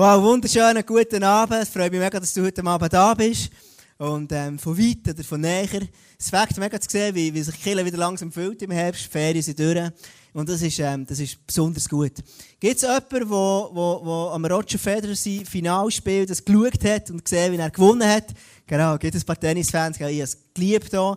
[0.00, 1.60] Wow, wunderschönen guten Abend.
[1.60, 3.50] Es freut mich mega, dass du heute Abend da bist.
[3.98, 5.82] Und ähm, von weit oder von näher.
[6.18, 9.04] Es fängt mega zu sehen, wie, wie sich Kille wieder langsam füllt im Herbst.
[9.04, 9.90] Die Ferien sind durch.
[10.32, 12.12] Und das ist, ähm, das ist besonders gut.
[12.58, 17.22] Gibt es jemanden, wo, wo, wo am Roger Federer sein Finalspiel das geschaut hat und
[17.22, 18.28] gesehen, wie er gewonnen hat?
[18.66, 21.14] Genau, gibt es ein paar Tennisfans, ich habe es geliebt hier.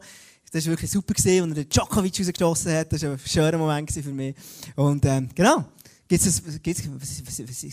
[0.51, 2.91] Das war wirklich super, als er Djokovic rausgeschossen hat.
[2.91, 4.35] Das war ein schöner Moment für mich.
[4.75, 5.67] Und ähm, genau.
[6.13, 6.83] Gibt's das, gibt's,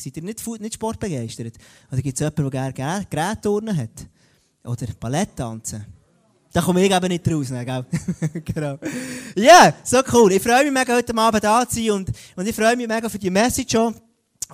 [0.02, 1.58] seid ihr nicht, nicht sportbegeistert?
[1.92, 4.06] Oder gibt es jemanden, der gerne Gerätturnen hat?
[4.64, 5.84] Oder Ballett tanzen?
[6.50, 7.84] Da komme ich eben nicht raus, ne, gell?
[8.42, 8.78] genau.
[9.34, 10.32] Ja, yeah, so cool.
[10.32, 13.10] Ich freue mich mega, heute Abend da zu sein und, und ich freue mich mega
[13.10, 13.94] für die Message schon.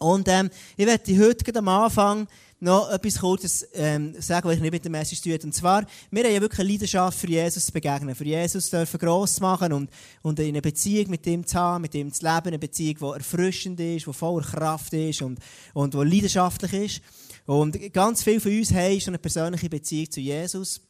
[0.00, 2.26] Und ähm, ich werde heute am Anfang
[2.58, 5.38] noch etwas Kurzes ähm, sagen, was ich nicht mit der Message tue.
[5.42, 8.98] Und zwar, wir haben ja wirklich eine Leidenschaft für Jesus zu begegnen, für Jesus dürfen
[8.98, 9.90] gross machen und,
[10.22, 13.18] und in eine Beziehung mit ihm zu haben, mit ihm zu leben, eine Beziehung, die
[13.18, 15.38] erfrischend ist, die voller Kraft ist und,
[15.74, 17.00] und die leidenschaftlich ist.
[17.44, 20.80] Und ganz viele von uns haben schon eine persönliche Beziehung zu Jesus.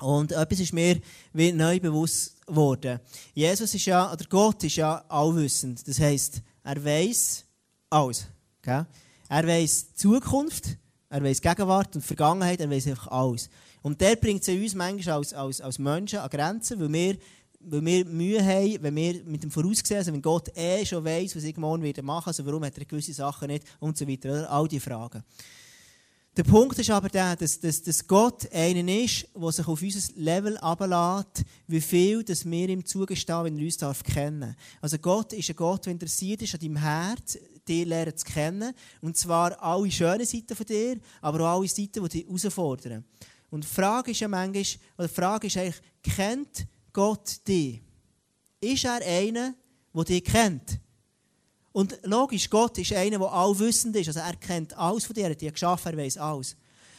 [0.00, 1.00] Und etwas ist mir
[1.32, 2.98] wie neu bewusst geworden.
[3.34, 5.86] Jesus ist ja, oder Gott ist ja allwissend.
[5.86, 7.44] Das heisst, er weiß
[7.90, 8.26] alles.
[8.60, 8.84] Okay?
[9.28, 10.76] Er weiß Zukunft,
[11.12, 13.50] er weiß Gegenwart und Vergangenheit, er weiß einfach alles.
[13.82, 17.16] Und der bringt es uns manchmal als, als, als Menschen an Grenzen, weil wir,
[17.60, 21.36] weil wir Mühe haben, wenn wir mit dem Voraussehen, also wenn Gott eh schon weiß,
[21.36, 24.50] was ich morgen wieder machen also warum hat er gewisse Sachen nicht und so weiter.
[24.50, 25.22] All diese Fragen.
[26.34, 30.12] Der Punkt ist aber der, dass, dass, dass Gott einen ist, der sich auf unser
[30.14, 35.34] Level ablässt, wie viel dass wir ihm zugestehen, wenn er uns darf kennen Also Gott
[35.34, 37.36] ist ein Gott, der interessiert ist an deinem Herz,
[37.68, 38.72] dir lernen zu kennen.
[39.02, 43.04] Und zwar alle schönen Seiten von dir, aber auch alle Seiten, die dich herausfordern.
[43.50, 44.64] Und die Frage ist ja manchmal,
[44.96, 47.82] oder die Frage ist eigentlich, kennt Gott dich?
[48.58, 49.54] Ist er einer,
[49.94, 50.80] der dich kennt?
[51.72, 54.08] Und logisch, Gott ist einer, der allwissend ist.
[54.08, 56.56] Also er kennt alles von dir, er hat dich geschaffen, er weiß alles.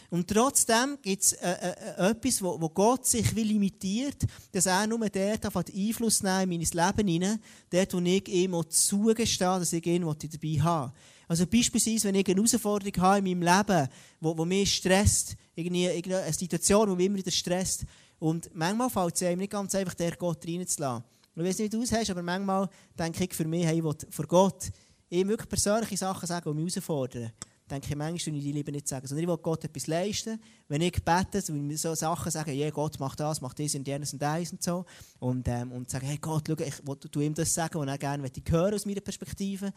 [0.09, 4.17] Und trotzdem gibt es äh, äh, etwas, wo, wo Gott sich wie limitiert,
[4.51, 7.39] dass er nur dort Einfluss nehmen in mein Leben hinein,
[7.71, 10.93] dort, wo ich ihm zugestehe, dass ich ihn dabei habe.
[11.27, 13.87] Also beispielsweise, wenn ich eine Herausforderung habe in meinem Leben,
[14.21, 17.85] wo, wo mich stresst, irgendwie, eine Situation, die mich immer wieder stresst,
[18.19, 21.03] und manchmal fällt es einem nicht ganz einfach, der Gott reinzulassen.
[21.35, 24.13] Ich weiß nicht, wie du es hast, aber manchmal denke ich für mich, hey, ich
[24.13, 24.71] vor Gott
[25.09, 27.31] ihm wirklich persönliche Sachen sagen, die mich herausfordern
[27.69, 29.07] denke ich manchmal, ich die lieber nicht sagen.
[29.07, 30.39] Sondern ich will Gott etwas leisten.
[30.67, 34.21] Wenn ich bete, so Sachen sagen, ja, Gott macht das, macht das und jenes und
[34.21, 34.85] das und so.
[35.19, 37.97] Und, ähm, und sagen, hey Gott, schau, ich will du ihm das sagen, was er
[37.97, 39.73] gerne möchte hören aus meiner Perspektive.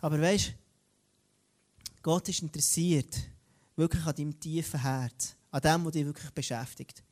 [0.00, 0.54] Aber weißt
[2.02, 3.18] Gott ist interessiert,
[3.76, 7.02] wirklich an deinem tiefen Herz, an dem, was dich wirklich beschäftigt.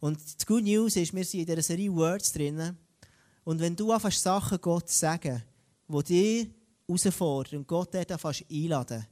[0.00, 2.76] Und die Good News ist, wir sind in dieser Serie Words drinnen.
[3.48, 5.42] Und wenn du anfängst, Sachen Gott zu sagen,
[5.88, 6.50] die dich
[6.86, 9.06] herausfordern und Gott dort anfängst einladen,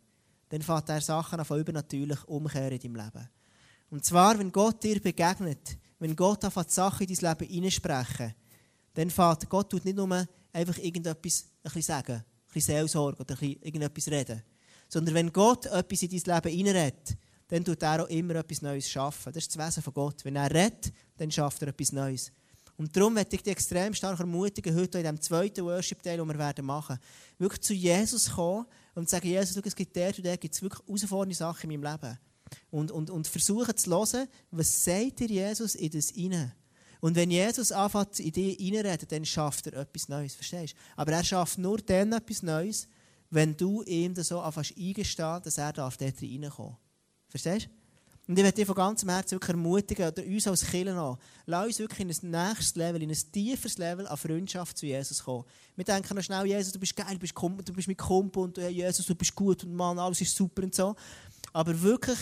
[0.51, 3.31] dann fängt er Sachen von übernatürlich umkehren in deinem Leben.
[3.89, 8.35] Und zwar, wenn Gott dir begegnet, wenn Gott anfängt Sachen in dein Leben hineinsprechen,
[8.93, 13.41] dann fängt Gott tut nicht nur einfach irgendetwas ein bisschen sagen, ein bisschen Seelsorge oder
[13.41, 14.43] irgendetwas reden,
[14.87, 17.17] sondern wenn Gott etwas in dein Leben hineinredet,
[17.49, 19.33] dann tut er auch immer etwas Neues schaffen.
[19.33, 20.23] Das ist das Wesen von Gott.
[20.27, 22.31] Wenn er redet, dann schafft er etwas Neues.
[22.79, 26.39] Und darum möchte ich dich extrem stark ermutigen, heute in diesem zweiten Worship-Teil, den wir
[26.39, 26.99] werden machen,
[27.39, 30.87] wirklich zu Jesus kommen und sagen, Jesus, es gibt der und der, gibt es wirklich
[30.87, 32.19] herausfordernde Sachen in meinem Leben.
[32.71, 36.53] Und, und, und versuchen zu hören, was sagt dir Jesus in das hinein?
[37.01, 40.79] Und wenn Jesus anfängt, in dich hineinreden, dann schafft er etwas Neues, verstehst du?
[40.97, 42.89] Aber er schafft nur dann etwas Neues,
[43.31, 46.79] wenn du ihm das so anfängst eingestehen, dass er dort reinkommen darf.
[47.29, 47.76] Verstehst du?
[48.29, 51.17] Und ich möchte dich von ganzem Herzen wirklich ermutigen, oder uns als Kirche an,
[51.47, 55.23] lass uns wirklich in ein nächstes Level, in ein tieferes Level an Freundschaft zu Jesus
[55.23, 55.45] kommen.
[55.77, 58.59] Wir denken noch schnell, Jesus, du bist geil, du bist, du bist mit Kumpel und
[58.59, 60.97] hey, Jesus, du bist gut und Mann, alles ist super und so.
[61.53, 62.19] Aber wirklich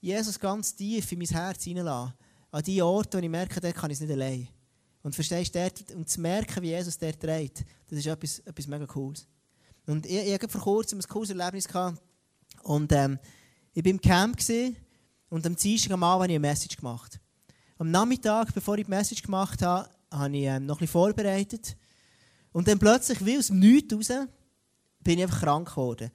[0.00, 2.14] Jesus ganz tief in mein Herz hineinlassen.
[2.52, 4.48] An die Orte, wo ich merke, dort kann ich es nicht allein.
[5.02, 8.86] Und verstehst du, und zu merken, wie Jesus der trägt, das ist etwas, etwas mega
[8.86, 9.26] Cooles.
[9.86, 11.66] Und ich, ich hatte vor kurzem ein cooles Erlebnis.
[11.66, 12.00] Gehabt.
[12.62, 13.18] Und ähm,
[13.72, 14.36] ich war im Camp.
[14.36, 14.76] Gewesen,
[15.30, 17.20] und am Dienstag am Abend habe ich eine Message gemacht.
[17.78, 21.76] Am Nachmittag, bevor ich die Message gemacht habe, habe ich ähm, noch bisschen vorbereitet.
[22.52, 24.26] Und dann plötzlich, wie aus dem Nichts raus,
[25.04, 26.10] bin ich einfach krank geworden.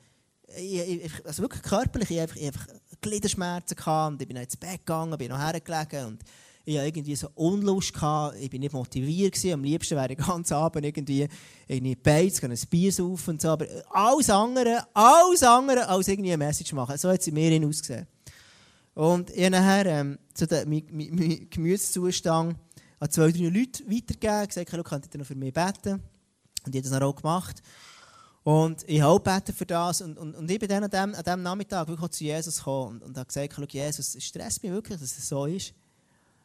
[0.57, 4.57] Ich, ich, also wirklich körperlich, ich hatte einfach, einfach Gliederschmerzen gehabt und ich bin ins
[4.57, 6.23] Bett gegangen, bin noch hergelegen und
[6.65, 9.53] ich hatte irgendwie so Unlust gehabt, ich bin nicht motiviert gewesen.
[9.53, 11.27] Am liebsten wäre ich ganz Abend irgendwie
[11.67, 16.33] in die Beiz, ein Bier saufen und so, aber alles andere, alles andere als irgendwie
[16.33, 16.97] eine Message machen.
[16.97, 18.07] So hat es in mir ausgesehen.
[18.93, 22.57] Und ich habe nachher ähm, zu dem, mein, mein, Gemütszustand
[22.99, 26.01] an zwei, drei Leute weitergegeben, gesagt, hey, könnt ihr noch für mich beten?
[26.65, 27.61] Und ich habe das auch gemacht.
[28.43, 30.01] Und ich habe beten für das.
[30.01, 33.01] Und, und, und ich bin dann an diesem, an diesem Nachmittag wirklich zu Jesus gekommen
[33.01, 35.73] und, und habe gesagt, schau, Jesus, es stresst mich wirklich, dass es so ist.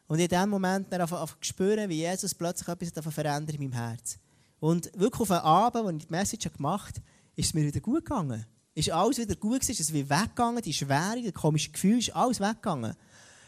[0.07, 4.17] Und in dem Moment dann einfach spüren, wie Jesus plötzlich etwas verändert in meinem Herz.
[4.59, 7.05] Und wirklich auf den Abend, als ich die Message gemacht habe,
[7.35, 8.45] ist es mir wieder gut gegangen.
[8.79, 12.15] Ist alles wieder gut gewesen, ist es wieder weggegangen, die Schwere, das komische Gefühl, ist
[12.15, 12.95] alles weggegangen.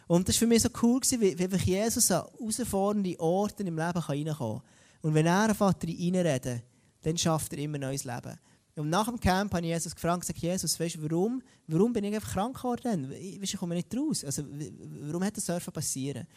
[0.07, 3.77] Und das war für mich so cool, gewesen, wie, wie Jesus an herausfordernde Orte im
[3.77, 4.61] Leben reinkommen kann.
[5.01, 6.61] Und wenn er Vater reinreden
[7.03, 8.37] dann schafft er immer neues Leben.
[8.75, 12.03] Und nach dem Camp habe ich Jesus gefragt, gesagt, Jesus, weißt du, warum, warum bin
[12.03, 13.11] ich einfach krank geworden?
[13.13, 14.23] Ich, ich komme nicht raus.
[14.23, 14.43] Also,
[15.01, 16.27] warum hat das passieren?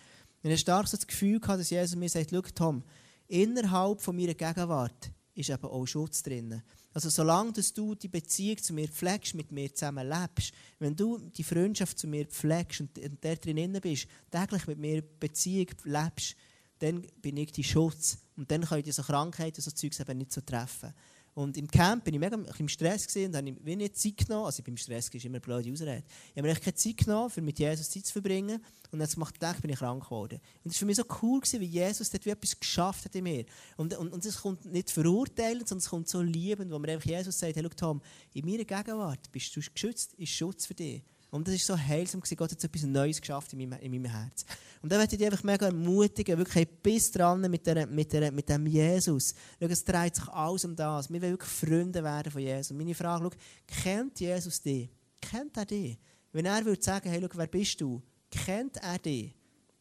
[0.43, 2.85] Und ich habe stark so das Gefühl gehabt, dass Jesus mir sagt, schau Tom,
[3.29, 6.62] innerhalb von meiner Gegenwart ist eben auch Schutz drin.
[6.94, 11.19] Also solange dass du die Beziehung zu mir pflegst, mit mir zusammen lebst, wenn du
[11.19, 12.91] die Freundschaft zu mir pflegst und
[13.23, 16.37] der drin bist, täglich mit mir Beziehung lebst,
[16.79, 18.19] dann bin ich die Schutz.
[18.37, 20.94] Und dann können diese Krankheiten, so Zeugs eben nicht so treffen.
[21.34, 24.46] Und im Camp bin ich mega im Stress und habe ich nicht Zeit genommen.
[24.46, 26.04] Also beim Stress ist immer blöde Ausrede.
[26.32, 28.64] Ich habe mir keine Zeit genommen, um mit Jesus Zeit zu verbringen.
[28.92, 30.38] Und jetzt macht Tag bin ich krank geworden.
[30.62, 33.14] Und es war für mich so cool, gewesen, wie Jesus dort wie etwas geschafft hat
[33.16, 33.44] in mir.
[33.76, 37.10] Und, und, und es kommt nicht verurteilend, sondern es kommt so liebend, wo mir einfach
[37.10, 38.02] Jesus sagt, hey, schau Tom,
[38.32, 41.02] in meiner Gegenwart bist du geschützt, ist Schutz für dich.
[41.34, 42.36] Und das war so heilsam, gewesen.
[42.36, 44.44] Gott hat so etwas Neues geschafft in meinem, in meinem Herz.
[44.81, 48.31] Und da möchte ich dich einfach mega ermutigen, wirklich bis dran mit, der, mit, der,
[48.31, 49.34] mit dem Jesus.
[49.58, 51.10] Schau, es dreht sich alles um das.
[51.10, 52.70] Wir wollen wirklich Freunde werden von Jesus.
[52.70, 54.88] Und meine Frage, schau, kennt Jesus dich?
[55.20, 55.98] Kennt er dich?
[56.31, 58.00] Wenn er würde sagen, hey, schau, wer bist du?
[58.31, 59.34] Kennt er dich?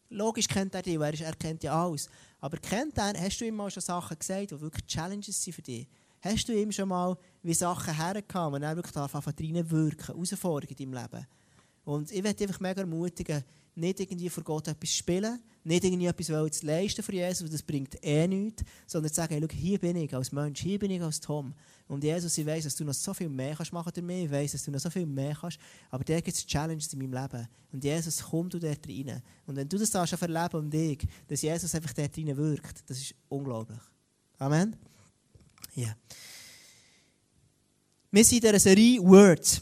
[0.09, 2.09] Logisch kennt er dich, weil er, kennt ja alles.
[2.39, 5.61] Aber kennt er, hast du ihm mal schon Sachen gesagt, die wirklich Challenges sind für
[5.61, 5.87] dich?
[6.19, 10.91] Hast du ihm schon mal wie Sachen hergekommen, wenn er wirklich da reinwirken, Herausforderungen in
[10.91, 11.27] deinem Leben?
[11.85, 13.43] Und ich möchte einfach mega ermutigen,
[13.75, 17.63] nicht irgendwie vor Gott etwas zu spielen, nicht irgendwie etwas zu leisten für Jesus, das
[17.63, 20.91] bringt eh nichts, sondern zu sagen, hey, schau, hier bin ich als Mensch, hier bin
[20.91, 21.53] ich als Tom.
[21.87, 24.31] Und Jesus, ich weiss, dass du noch so viel mehr kannst machen durch mich, ich
[24.31, 25.57] weiss, dass du noch so viel mehr kannst,
[25.89, 27.47] aber da gibt es Challenges in meinem Leben.
[27.71, 29.21] Und Jesus, komm du dort rein.
[29.45, 32.89] Und wenn du das da schon erleben um dich, dass Jesus einfach dort rein wirkt,
[32.89, 33.79] das ist unglaublich.
[34.37, 34.75] Amen?
[35.75, 35.83] Ja.
[35.83, 35.97] Yeah.
[38.11, 39.61] Wir sind in dieser Serie Words.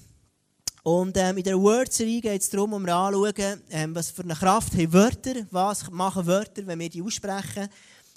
[0.83, 4.73] Und ähm, in der Word-Serie geht es darum, um anzuschauen, ähm, was für eine Kraft
[4.73, 7.69] haben Wörter, was machen Wörter, wenn wir die aussprechen.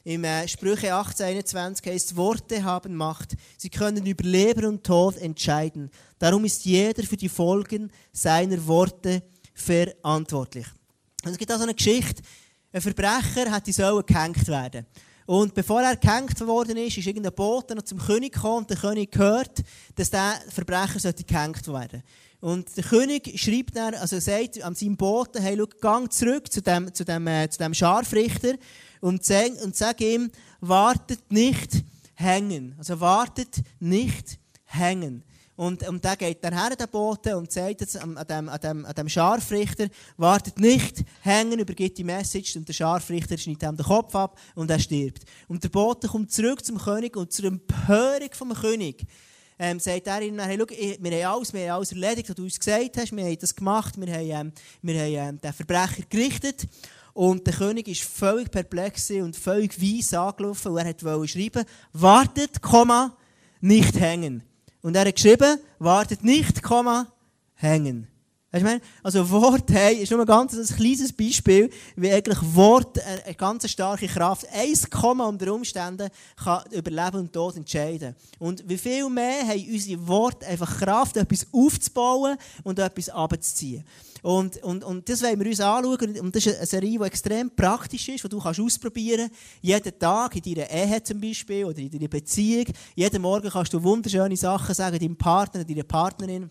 [0.02, 3.34] Im äh, Sprüche 1821 heißt Worte haben Macht.
[3.58, 5.90] Sie können über Leben und Tod entscheiden.
[6.19, 9.22] Darum ist jeder für die Folgen seiner Worte
[9.52, 10.66] verantwortlich.
[11.22, 12.22] Und es gibt also eine Geschichte.
[12.72, 14.87] Ein Verbrecher hat die sollen gehängt werden.
[15.26, 18.76] Und bevor er gehängt worden ist, ist irgendein Bote noch zum König gekommen und der
[18.76, 19.62] König gehört,
[19.94, 22.02] dass der Verbrecher gehängt werden sollte.
[22.44, 26.61] Und der König schreibt dann, also sagt an seinem Boten, hey, schau, gang zurück zu
[26.61, 28.56] dem, zu dem, äh, zu dem Scharfrichter
[29.00, 30.31] und sag, und sag ihm,
[30.61, 31.70] wartet nicht
[32.12, 32.75] hängen.
[32.76, 35.25] Also wartet nicht hängen.
[35.56, 38.85] Und, und der geht dann her, der Bote, und sagt jetzt an, dem, an, dem,
[38.85, 39.88] an dem Scharfrichter,
[40.19, 44.70] wartet nicht hängen, übergibt die Message, und der Scharfrichter schneidet ihm den Kopf ab, und
[44.70, 45.23] er stirbt.
[45.49, 49.06] Und der Bote kommt zurück zum König, und zur Empörung vom König
[49.59, 52.43] ähm, sagt er ihnen, hey, schau, wir haben alles, wir haben alles erledigt, was du
[52.43, 54.53] uns gesagt hast, wir haben das gemacht, wir haben, ähm,
[54.83, 56.67] wir haben ähm, den Verbrecher gerichtet.
[57.12, 62.61] Und der König war völlig perplex und völlig weiss angelaufen und er wollte schreiben, wartet,
[62.61, 63.17] Komma,
[63.61, 64.43] nicht hängen.
[64.83, 67.12] Und er hat geschrieben, wartet nicht, Komma,
[67.55, 68.09] hängen.
[68.55, 73.00] Weißt du, also Wort hey, ist nur ein ganz ein kleines Beispiel, wie eigentlich Wort
[73.05, 78.14] eine, ganz starke Kraft, ein Komma unter Umständen kann über Leben und Tod entscheiden.
[78.38, 83.83] Und wie viel mehr haben unsere Worte einfach Kraft, etwas aufzubauen und etwas abzuziehen.
[84.23, 86.21] Und, und, und das wollen wir uns anschauen.
[86.21, 89.43] Und das ist eine Serie, die extrem praktisch ist, die du kannst ausprobieren kannst.
[89.62, 92.67] Jeden Tag, in deiner Ehe zum Beispiel oder in deiner Beziehung.
[92.95, 96.50] Jeden Morgen kannst du wunderschöne Sachen sagen deinem Partner, deiner Partnerin.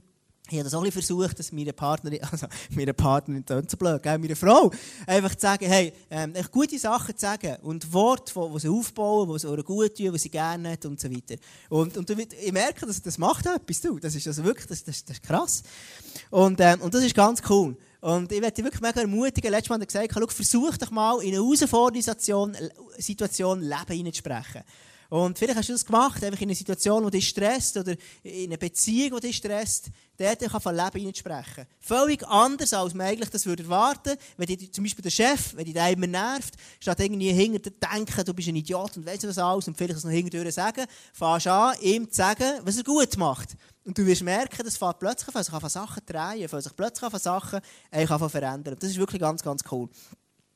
[0.54, 4.20] Ich habe das auch versucht, dass meine Partnerin, also meine Partnerin, nicht zu blöd, gell,
[4.20, 4.72] meine Frau,
[5.08, 9.40] einfach zu sagen, hey, ähm, gute Sachen zu sagen und Worte, die sie aufbauen, die
[9.40, 11.36] sie auch gut tun, die sie gerne hat und so weiter.
[11.70, 13.98] Und, und ich merke, dass das macht etwas, du.
[13.98, 15.64] Das ist also wirklich, das, das, das ist krass.
[16.30, 17.76] Und, ähm, und das ist ganz cool.
[18.02, 19.50] Und ich werde dich wirklich mega ermutigen.
[19.50, 22.56] Letztes Mal hat er gesagt, versuch doch mal in eine herausfordernde Situation,
[22.98, 24.62] Situation Leben hineinzusprechen.
[25.14, 27.94] Und vielleicht hast du das gemacht, einfach in einer Situation, die dich stresst oder
[28.24, 31.68] in einer Beziehung, die dich stresst, dort kann von Leben sprechen.
[31.80, 35.66] Völlig anders, als man eigentlich das würde erwarten Wenn die, zum Beispiel der Chef, wenn
[35.66, 39.28] dich der immer nervt, statt irgendwie hinter dir denken, du bist ein Idiot und weißt
[39.28, 42.78] was alles und vielleicht das noch hinter dir sagen, fährst an, ihm zu sagen, was
[42.78, 43.50] er gut macht.
[43.86, 47.14] Und du wirst merken, das fährt plötzlich an, sich an Sachen drehen, fängt sich plötzlich
[47.14, 47.60] an Sachen
[47.92, 48.78] eigentlich verändern.
[48.80, 49.90] Das ist wirklich ganz, ganz cool.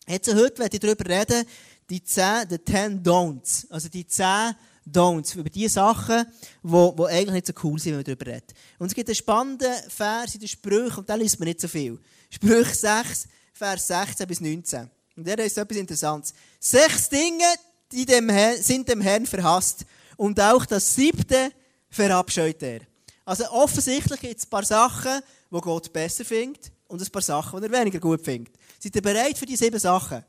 [0.09, 1.45] Jetzt, heute werde ich darüber reden,
[1.89, 3.69] die 10, die 10 Don'ts.
[3.69, 6.25] Also die 10 Don'ts, über die Sachen,
[6.63, 8.53] die wo eigentlich nicht so cool sind, wenn man darüber redet.
[8.79, 11.67] Und es gibt einen spannenden Vers in den Sprüchen, und da liest man nicht so
[11.67, 11.99] viel.
[12.29, 14.89] Sprüche 6, Vers 16 bis 19.
[15.15, 16.33] Und der ist etwas Interessantes.
[16.59, 17.45] Sechs Dinge,
[17.91, 19.85] die dem Herrn, sind dem Herrn verhasst.
[20.15, 21.51] Und auch das siebte
[21.89, 22.81] verabscheut er.
[23.25, 27.59] Also offensichtlich gibt es ein paar Sachen, die Gott besser findet und ein paar Sachen,
[27.59, 28.53] die er weniger gut findet.
[28.79, 30.23] Seid ihr bereit für die sieben Sachen?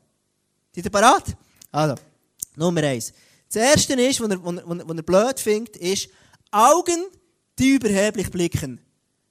[0.75, 1.35] Seid ihr bereit?
[1.71, 1.95] Also,
[2.55, 3.13] Nummer eins.
[3.51, 6.09] Das erste ist, was er, er, er blöd findet, ist
[6.51, 7.05] Augen,
[7.57, 8.79] die überheblich blicken.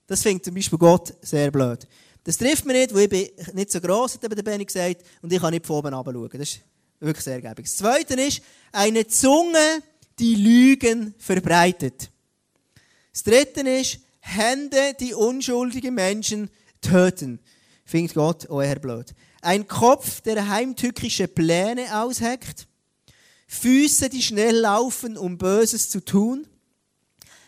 [0.06, 1.86] Das findet zum Beispiel Gott sehr blöd.
[2.24, 5.32] Das trifft mich nicht, weil ich bin nicht so gross, hat der Benny gesagt, und
[5.32, 6.28] ich kann nicht von oben schauen.
[6.32, 6.60] Das ist
[7.00, 7.64] wirklich sehr gäbig.
[7.64, 8.42] Das zweite ist,
[8.72, 9.82] eine Zunge,
[10.18, 12.10] die Lügen verbreitet.
[13.12, 17.40] Das dritte ist, Hände, die unschuldige Menschen töten.
[17.84, 19.14] Findet Gott auch eher blöd.
[19.40, 22.66] Ein Kopf, der heimtückische Pläne ausheckt.
[23.46, 26.46] Füße, die schnell laufen, um Böses zu tun.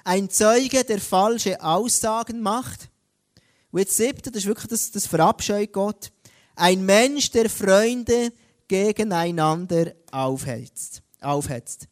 [0.05, 2.89] Ein Zeuge, der falsche Aussagen macht.
[3.71, 6.11] Und jetzt siebte, das ist wirklich das, das verabscheut Gott.
[6.57, 8.33] Ein Mensch, der Freunde
[8.67, 11.03] gegeneinander aufhetzt.
[11.21, 11.90] aufhetzt.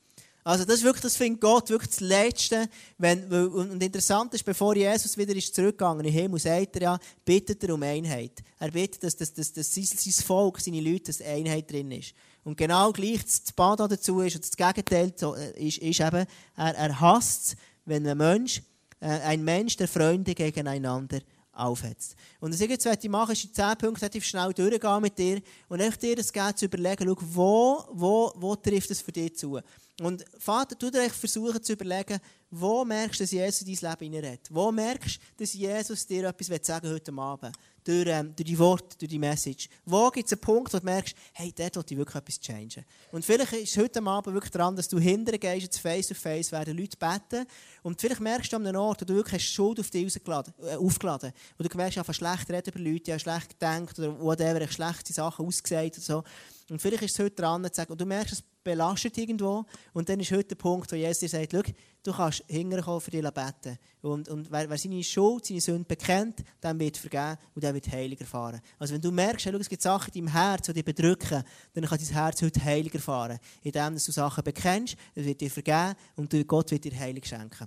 [0.49, 2.71] Also das ist wirklich, das findet Gott wirklich das Letzte.
[2.97, 6.99] Wenn, und interessant ist, bevor Jesus wieder ist zurückgegangen in den Himmel, sagt er ja,
[7.23, 8.33] bittet er um Einheit.
[8.59, 12.15] Er bittet, dass, dass, dass, dass sein, sein Volk, seine Leute, dass Einheit drin ist.
[12.45, 15.13] Und genau gleich das Bad dazu ist, und das Gegenteil
[15.57, 16.27] ist, ist eben,
[16.57, 18.63] er, er hasst wenn ein Mensch,
[19.01, 21.21] äh, ein Mensch der Freunde gegeneinander
[21.59, 22.15] aufhetzt.
[22.41, 25.41] Und was ich jetzt machen möchte, ist in 10 Punkten relativ schnell durchgehen mit dir
[25.69, 29.37] und echt dir das Geld zu überlegen, schau, wo, wo, wo trifft es für dich
[29.37, 29.61] zu.
[30.01, 34.13] Und Vater, du dir versuchen zu überlegen, wo merkst du, dass Jesus in dein Leben
[34.13, 34.47] hineinredet?
[34.51, 37.57] Wo merkst du, dass Jesus dir etwas sagen heute Abend?
[37.89, 39.67] Durch, ähm, durch die Worte, durch die Message.
[39.87, 42.85] Wo gibt es einen Punkt, wo du merkst, hey, dort will ich wirklich etwas changen.
[43.13, 46.53] Und vielleicht ist heute Abend wirklich dran, dass du hinterher gehst, jetzt face to face,
[46.53, 47.47] werden Leute beten.
[47.83, 50.77] Und vielleicht merkst du an einem Ort, wo du wirklich hast Schuld auf dich äh,
[50.77, 55.15] aufgeladen Wo du merkst, einfach schlecht reden über Leute, ja, schlecht gedacht oder whatever, schlechte
[55.15, 56.25] Sachen ausgesagt oder so.
[56.69, 59.65] Und vielleicht ist es heute dran, zu sagen, und du merkst, es belastet irgendwo.
[59.95, 63.23] Und dann ist heute der Punkt, wo Jesus dir sagt, du kannst hinterher für dich
[63.23, 63.79] beten.
[64.03, 67.91] Und, und wer, wer, seine Schuld, seine Sünde bekennt, dann wird vergeben und dann wird
[67.91, 68.61] Heiliger erfahren.
[68.79, 71.85] Also wenn du merkst, hey, es gibt Sachen in deinem Herz, die dich bedrücken, dann
[71.85, 73.39] kann dein Herz heute Heiliger erfahren.
[73.63, 77.67] Indem du Sachen bekennst, dann wird dir vergeben und Gott wird dir Heilig schenken.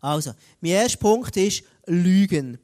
[0.00, 2.58] Also, mein erster Punkt ist Lügen.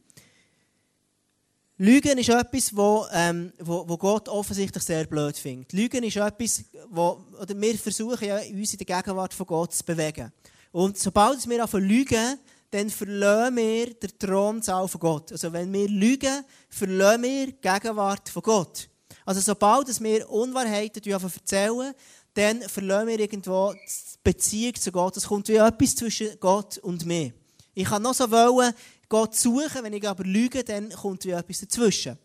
[1.78, 5.74] Lügen ist etwas, wo, ähm, wo, wo Gott offensichtlich sehr blöd findet.
[5.74, 9.84] Lügen ist etwas, wo oder wir versuchen ja, uns in der Gegenwart von Gott zu
[9.84, 10.32] bewegen.
[10.72, 12.38] Und sobald wir anfangen lügen,
[12.70, 15.32] dann verlieren wir den Thronsaal von Gott.
[15.32, 18.88] Also wenn wir lügen, verlieren wir die Gegenwart von Gott.
[19.26, 21.92] Also sobald wir Unwahrheiten erzählen,
[22.32, 25.16] dann verlieren wir irgendwo die Beziehung zu Gott.
[25.18, 27.32] Es kommt wie etwas zwischen Gott und mir.
[27.74, 28.72] Ich kann noch so wollen,
[29.08, 32.18] Gott suchen, wenn ich aber lüge, dann kommt wie etwas dazwischen.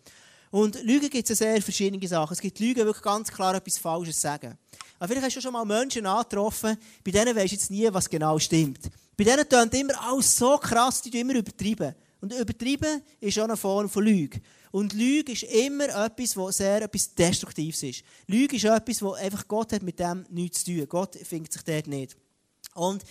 [0.52, 2.34] Und Lügen gibt es sehr verschiedene Sachen.
[2.34, 4.58] Es gibt Lügen, wirklich ganz klar etwas Falsches sagen.
[5.00, 8.10] Aber vielleicht hast du schon mal Menschen angetroffen, bei denen weisst du jetzt nie, was
[8.10, 8.90] genau stimmt.
[9.16, 11.96] Bei denen tönt immer alles so krass, die immer übertreiben.
[12.20, 14.42] Und übertreiben ist auch eine Form von Lüge.
[14.72, 18.04] Und Lüge ist immer etwas, was sehr etwas Destruktives ist.
[18.28, 20.88] Lüge ist etwas, wo einfach Gott hat mit dem nichts zu tun.
[20.88, 22.16] Gott findet sich dort nicht.
[22.74, 23.04] Und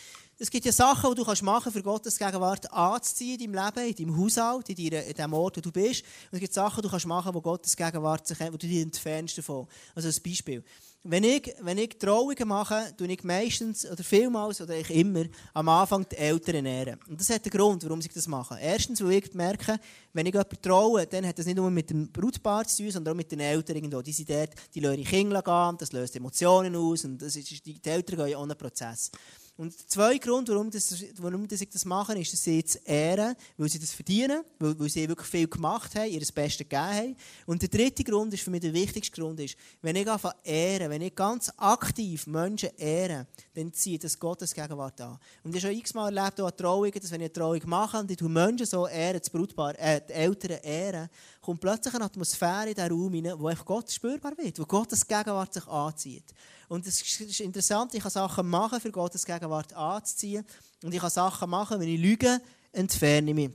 [0.42, 3.88] es gibt ja Sachen, die du kannst machen für Gottes Gegenwart anzuziehen in deinem Leben,
[3.88, 6.02] in deinem Haushalt, in, deiner, in dem Ort, wo du bist.
[6.02, 8.80] Und es gibt Sachen, die du kannst machen, wo Gottes Gegenwart sich, wo du dich
[8.80, 9.66] entfernst davon.
[9.94, 10.64] Also ein Beispiel.
[11.02, 15.68] Wenn ich, wenn ich Trauungen mache, tue ich meistens, oder vielmals, oder ich immer, am
[15.68, 16.98] Anfang die Eltern ehren.
[17.06, 18.58] Und das hat einen Grund, warum ich das mache.
[18.60, 19.78] Erstens, weil ich merke,
[20.14, 23.12] wenn ich jemanden traue, dann hat das nicht nur mit dem Brautpaar zu tun, sondern
[23.12, 24.00] auch mit den Eltern irgendwo.
[24.00, 27.80] Die sind dort, die lassen Kinder gehen, das löst Emotionen aus, und das ist, die
[27.82, 29.10] Eltern gehen ja ohne Prozess.
[29.60, 32.78] Und der zweite Grund, warum, das, warum das ich das mache, ist, dass sie zu
[32.82, 36.64] ehren, weil sie das verdienen, weil, weil sie wirklich viel gemacht haben, ihr das Beste
[36.64, 37.16] gegeben haben.
[37.44, 40.88] Und der dritte Grund ist für mich der wichtigste Grund, ist, wenn ich anfange ehren,
[40.88, 45.18] wenn ich ganz aktiv Menschen ehre, dann zieht das Gottes Gegenwart an.
[45.44, 48.10] Und ich habe schon x-mal erlebt, auch Trauungen, dass wenn ich eine Trauung mache und
[48.10, 51.10] ich Menschen so ehren, das Brutpaar, äh, die Eltern ehren,
[51.42, 55.06] kommt plötzlich eine Atmosphäre in diesen Raum hinein, wo einfach Gott spürbar wird, wo Gottes
[55.06, 56.32] Gegenwart sich anzieht.
[56.70, 60.44] Und es ist interessant, ich kann Sachen machen, für Gottes Gegenwart anzuziehen.
[60.84, 63.50] Und ich kann Sachen machen, wenn ich lüge, entferne ich mich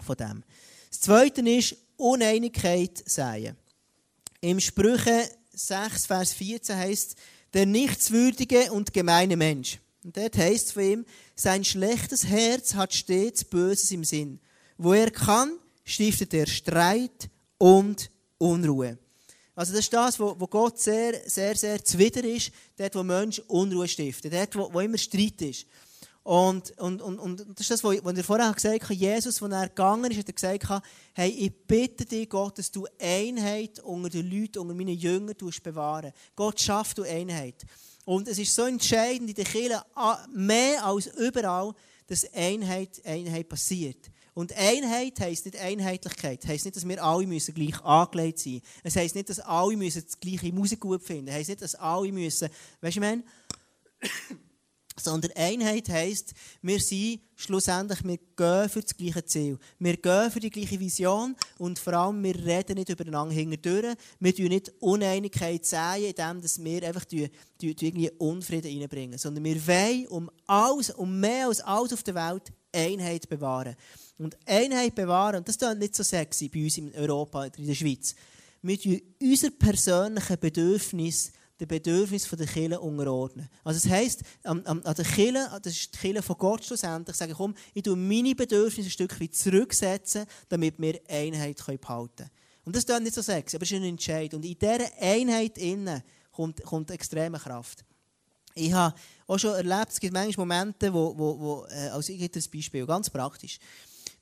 [0.00, 0.44] von dem.
[0.88, 3.56] Das Zweite ist Uneinigkeit säen.
[4.40, 7.16] Im Sprüche 6, Vers 14 heißt
[7.52, 9.80] der nichtswürdige und gemeine Mensch.
[10.04, 14.38] Und dort heißt es von ihm, sein schlechtes Herz hat stets Böses im Sinn.
[14.78, 17.28] Wo er kann, stiftet er Streit
[17.58, 18.98] und Unruhe.
[19.54, 23.44] Also das ist das, wo, wo Gott sehr, sehr, sehr zuwider ist, dort, wo Menschen
[23.48, 25.66] Unruhe stiften, dort, wo, wo immer Streit ist.
[26.24, 29.68] Und, und, und, und das ist das, was er vorher gesagt hat, Jesus, als er
[29.68, 34.30] gegangen ist, hat er gesagt, hey, ich bitte dich, Gott, dass du Einheit unter den
[34.30, 37.66] Leuten, unter meinen Jüngern bewahren Gott schafft du Einheit.
[38.04, 39.82] Und es ist so entscheidend in der Kirche,
[40.32, 41.72] mehr als überall,
[42.06, 44.10] dass Einheit, Einheit passiert.
[44.34, 46.46] Und Einheit heisst nicht Einheitlichkeit.
[46.46, 48.66] Heisst nicht, dass wir alle müssen gleich angelegt sein müssen.
[48.82, 51.28] Es heisst nicht, dass alle müssen die gleiche Musik gut finden.
[51.28, 52.48] Es heisst nicht, dass alle müssen,
[52.80, 53.24] weißt du, ich meine,
[55.00, 59.58] sondern Einheit heisst, wir sind schlussendlich, wir gehen für das gleiche Ziel.
[59.78, 63.96] Wir gehen für die gleiche Vision und vor allem, wir reden nicht übereinander hinterdurch.
[64.20, 67.30] Wir tun nicht Uneinigkeit säen, indem wir einfach die,
[67.60, 69.18] die, die irgendwie Unfrieden reinbringen.
[69.18, 73.76] Sondern wir wollen um, alles, um mehr als alles auf der Welt Einheit bewahren.
[74.18, 77.74] Und Einheit bewahren, und das ist nicht so sexy bei uns in Europa, in der
[77.74, 78.14] Schweiz.
[78.62, 81.32] Wir tun unser persönlichen Bedürfnis
[81.62, 83.48] den Bedürfnissen der Kirche unterordnen.
[83.62, 87.16] Also das heisst, an, an, an der Kirche, das ist die Kirche von Gott schlussendlich,
[87.16, 92.16] sage ich, komm, ich tue meine Bedürfnisse ein Stück weit zurücksetzen, damit wir Einheit behalten
[92.16, 92.30] können.
[92.64, 94.34] Und das ist nicht so sexy, aber es ist ein Entscheid.
[94.34, 97.84] Und in dieser Einheit innen kommt, kommt extreme Kraft.
[98.54, 98.94] Ich habe
[99.26, 102.50] auch schon erlebt, es gibt manchmal Momente, wo, wo, wo äh, also ich gebe ein
[102.52, 103.58] Beispiel, ganz praktisch.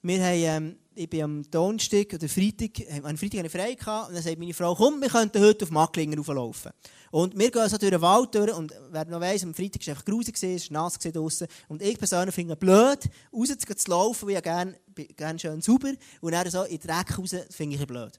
[0.03, 4.09] Wir haben, ähm, ich bin am Donnerstag oder Freitag, äh, am Freitag eine frei gehabt,
[4.09, 6.73] und dann sagt meine Frau, komm, wir könnten heute auf Macklingen rauflaufen.
[7.11, 9.83] Und wir gehen so durch den Wald durch, und wer noch weiss, am Freitag war
[9.83, 11.49] es einfach grusig, es war nass draussen.
[11.69, 14.75] Und ich persönlich finde es blöd, raus zu laufen, weil ich gerne,
[15.17, 15.93] gerne schön sauber,
[16.23, 18.19] und dann so in den Dreck raus, finde ich blöd.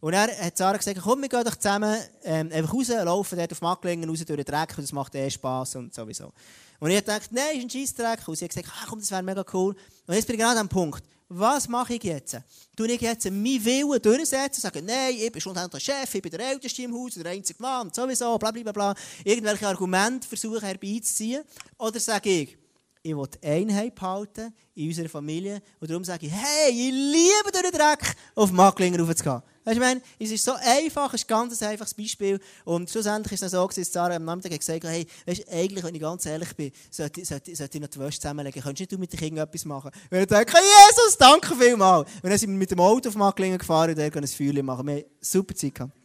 [0.00, 3.52] Und dann hat Sarah gesagt, komm, wir gehen doch zusammen ähm, einfach raus, laufen dort
[3.52, 6.32] auf Macklingen raus durch den Dreck, und das macht eh Spass und sowieso.
[6.80, 8.26] Und ich dachte, nein, ist ein Scheissdreck.
[8.26, 9.74] Und sie hat gesagt, ah, komm, das wäre mega cool.
[10.06, 12.38] Und jetzt bin ich genau an dem Punkt was mache ich jetzt?
[12.76, 16.40] Tue ich jetzt meinen Willen durchsetzen, sagen, nein, ich bin schlussendlich Chef, ich bin der
[16.40, 18.94] Älteste im Haus, der einzige Mann, sowieso, bla bla bla,
[19.24, 21.44] irgendwelche Argumente versuchen herbeizuziehen?
[21.76, 22.58] Oder sage ich,
[23.02, 27.70] ich will Einheit behalten in unserer Familie und darum sage ich, hey, ich liebe den
[27.70, 29.42] Dreck, auf Macklinger raufzugehen.
[29.64, 32.40] Weißt du, ich es ist so einfach, es ist ein ganz einfaches Beispiel.
[32.64, 35.94] Und schlussendlich ist es so, dass Sarah am Nachmittag gesagt hat, hey, weißt, eigentlich, wenn
[35.94, 38.62] ich ganz ehrlich bin, sollte, sollte, sollte ich noch die Wäsche zusammenlegen.
[38.62, 39.90] Könntest nicht du mit den Kindern etwas machen?
[40.10, 42.08] Und ich dachte, Jesus, danke vielmals.
[42.22, 44.62] Und dann sind wir mit dem Auto auf Macklingen gefahren und dann können ein Feuer
[44.62, 44.86] machen.
[44.86, 45.97] Wir haben super Zeit gehabt.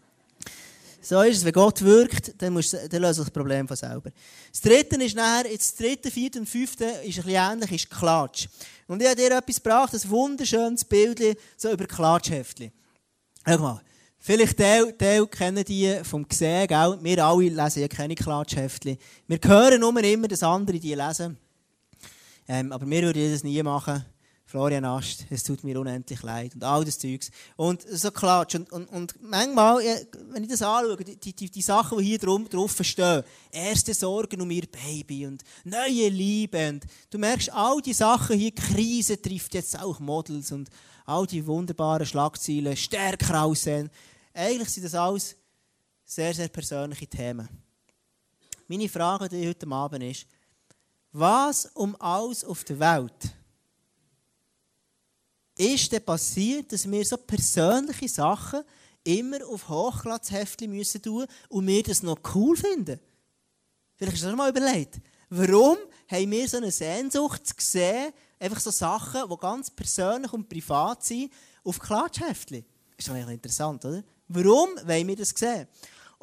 [1.06, 4.10] So ist es, wenn Gott wirkt, dann, dann löst sich das Problem von selber.
[4.50, 7.89] Das dritte ist nachher, jetzt das dritte, vierte und fünfte ist ein bisschen ähnlich, ist
[7.89, 8.48] Klatsch.
[8.88, 12.72] Und ich habe dir etwas gebracht, ein wunderschönes Bild so über Klatschheftchen.
[13.46, 13.82] Schau mal,
[14.18, 16.98] vielleicht Teil, Teil kennen die vom Gesehen, gell?
[17.02, 18.98] Wir alle lesen ja keine Klatschheftchen.
[19.28, 21.38] Wir hören nur immer, dass andere die lesen.
[22.48, 24.06] Ähm, aber wir würden das nie machen.
[24.54, 27.32] Florian Ast, es tut mir unendlich leid und all das Zeugs.
[27.56, 28.54] Und so Klatsch.
[28.54, 29.84] Und, und, und manchmal,
[30.30, 34.42] wenn ich das anschaue, die, die, die Sachen, die hier drum, drauf stehen, erste Sorgen
[34.42, 39.56] um ihr Baby und neue Liebe und du merkst, all die Sachen hier, Krise trifft
[39.56, 40.70] jetzt auch Models und
[41.08, 43.89] all die wunderbaren Schlagzeilen, stärker aussehen.
[44.36, 45.36] Eigentlich sind das alles
[46.06, 47.50] sehr, sehr persönliche Themen.
[48.68, 50.28] Meine Frage an heute Abend ist,
[51.12, 53.34] was um alles auf der Welt
[55.63, 58.63] ist denn passiert, dass wir so persönliche Sachen
[59.04, 62.99] immer auf Hochglanzheftchen müssen tun und wir das noch cool finden?
[63.95, 64.99] Vielleicht hast du das mal überlegt.
[65.30, 70.49] Warum haben wir so eine Sehnsucht zu sehen, einfach so Sachen, die ganz persönlich und
[70.49, 71.32] privat sind,
[71.63, 72.65] auf Klatschheftchen?
[72.97, 74.04] Ist doch eigentlich interessant, oder?
[74.28, 75.67] Warum wollen wir das sehen?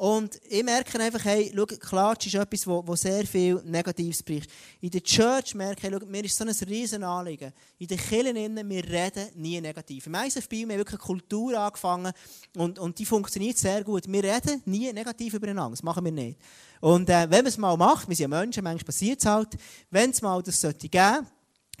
[0.01, 4.49] Und ich merke einfach, hey, schau, Klatsch ist etwas, wo, wo sehr viel Negatives bricht.
[4.79, 7.53] In der Church merke ich, hey, mir ist so ein riesen Anliegen.
[7.77, 8.35] In den Kirchen,
[8.67, 10.07] wir reden nie negativ.
[10.07, 12.13] Im ISFB haben wir wirklich eine Kultur angefangen
[12.57, 14.11] und, und die funktioniert sehr gut.
[14.11, 15.69] Wir reden nie negativ übereinander.
[15.69, 16.39] Das machen wir nicht.
[16.79, 19.49] Und äh, wenn man es mal macht, wir sind ja Menschen, manchmal passiert es halt,
[19.91, 21.27] wenn es mal das sollte geben,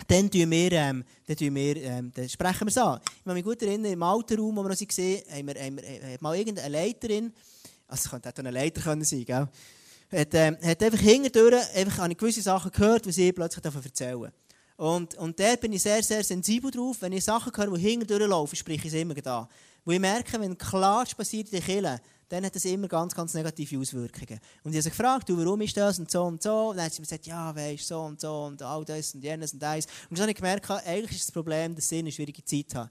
[0.07, 2.99] dann, wir, ähm, dann, wir, ähm, dann sprechen wir es an.
[3.03, 5.75] Ich kann mich gut erinnern, im alten Raum, wo wir noch waren, haben wir, haben
[5.77, 7.33] wir, haben wir mal irgendeine Leiterin,
[7.91, 9.47] also könnte auch eine Leiter können sein, gell?
[10.11, 14.31] Hat, äh, hat einfach hinterdurch, einfach habe gewisse Sachen gehört, die sie plötzlich davon erzählen.
[14.77, 16.97] Und, und dort bin ich sehr, sehr sensibel drauf.
[17.01, 19.47] Wenn ich Sachen höre, die hinterdurch laufen, spreche ich es immer da.
[19.85, 22.01] Wo ich merke, wenn Klatsch passiert in der Kirche,
[22.31, 24.39] dann hat das immer ganz, ganz negative Auswirkungen.
[24.63, 26.69] Und ich habe sie gefragt, du, warum ist das und so und so.
[26.69, 29.21] Und dann hat sie mir gesagt, ja, weißt so und so und all das und
[29.21, 29.85] jenes und das.
[30.09, 32.89] Und dann habe ich gemerkt, eigentlich ist das Problem, dass sie eine schwierige Zeit hat.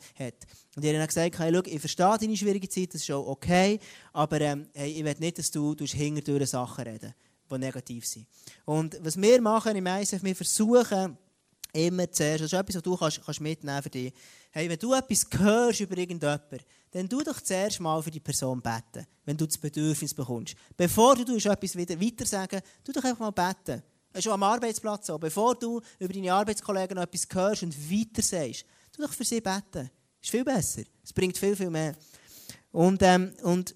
[0.77, 3.27] Und ich habe dann gesagt, hey, schau, ich verstehe deine schwierige Zeit, das ist schon
[3.27, 3.81] okay,
[4.13, 7.15] aber ähm, hey, ich will nicht, dass du, du hinter Sachen reden
[7.53, 8.27] die negativ sind.
[8.65, 11.19] Und was wir machen im ISF, wir versuchen,
[11.73, 12.43] Immer zuerst.
[12.43, 14.13] Das ist etwas, was du kannst, kannst mitnehmen für dich.
[14.51, 16.59] Hey, wenn du etwas hörst über irgendjemanden,
[16.93, 20.55] dann tu doch zuerst mal für die Person beten, wenn du das Bedürfnis bekommst.
[20.77, 23.83] Bevor du etwas wieder weiter sagen, tu doch einfach mal beten.
[24.19, 25.19] Schon am Arbeitsplatz so.
[25.19, 29.41] Bevor du über deine Arbeitskollegen noch etwas hörst und weiter sagst, tu doch für sie
[29.41, 29.89] beten.
[30.21, 30.83] Ist viel besser.
[31.03, 31.95] Es bringt viel, viel mehr.
[32.73, 33.75] Und, ähm, und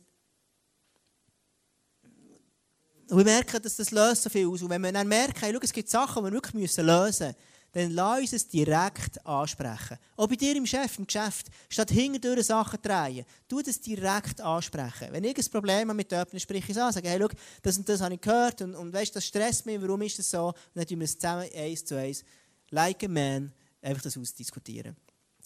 [3.09, 4.63] wir merken, dass das löst so viel aus.
[4.63, 7.35] Und wenn wir dann merken, hey, schau, es gibt Sachen, die wir wirklich lösen müssen,
[7.75, 9.99] dann lass uns es direkt ansprechen.
[10.17, 15.09] Auch bei dir im Chef, im Geschäft, statt hinterdurch Sachen drehen, tu das direkt ansprechen.
[15.11, 17.29] Wenn ich ein Problem habe mit jemandem, sprich ich es an, sage, hey, schau,
[17.63, 20.31] das und das habe ich gehört und, und weißt, das stresst mich, warum ist das
[20.31, 20.47] so?
[20.47, 22.25] Und dann tun wir es zusammen, eins zu eins,
[22.71, 24.97] like a man, einfach das ausdiskutieren.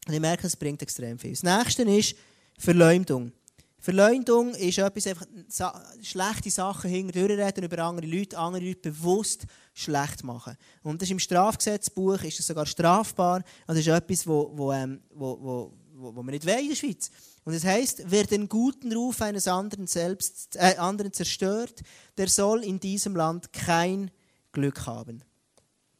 [0.06, 1.32] Und ich merke, es bringt extrem viel.
[1.32, 2.14] Das nächste ist
[2.58, 3.32] Verleumdung.
[3.80, 5.26] Verleumdung ist etwas, einfach
[6.02, 10.56] schlechte Sachen hinterher über andere Leute, andere Leute bewusst schlecht machen.
[10.82, 13.42] Und das ist im Strafgesetzbuch ist das sogar strafbar.
[13.66, 16.76] Das ist etwas, wo, wo, ähm, wo, wo, wo, wo man nicht weiß in der
[16.76, 17.10] Schweiz.
[17.44, 21.80] Und es heißt, wer den guten Ruf eines anderen, selbst, äh, anderen zerstört,
[22.16, 24.10] der soll in diesem Land kein
[24.52, 25.22] Glück haben.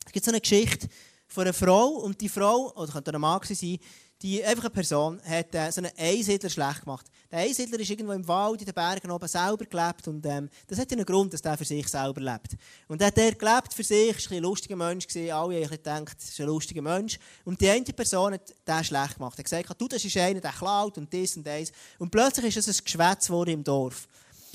[0.05, 0.89] Es gibt so eine Geschichte
[1.29, 3.79] von einer Frau und die Frau, oder könnte ein Mann sein,
[4.23, 7.07] die einfach eine Person hat äh, so einen Einsiedler schlecht gemacht.
[7.31, 10.79] Der Einsiedler ist irgendwo im Wald, in den Bergen oben selber gelebt und ähm, das
[10.79, 12.57] hat einen Grund, dass der für sich selber lebt.
[12.89, 16.41] Und hat der gelebt für sich, war ein lustiger Mensch, gewesen, alle haben gedacht, ist
[16.41, 17.19] ein lustiger Mensch.
[17.45, 19.39] Und die eine Person hat den schlecht gemacht.
[19.39, 21.71] Er hat gesagt, du, das ist einer, der klaut und das und das.
[21.99, 24.09] Und plötzlich ist es ein Geschwätz im Dorf.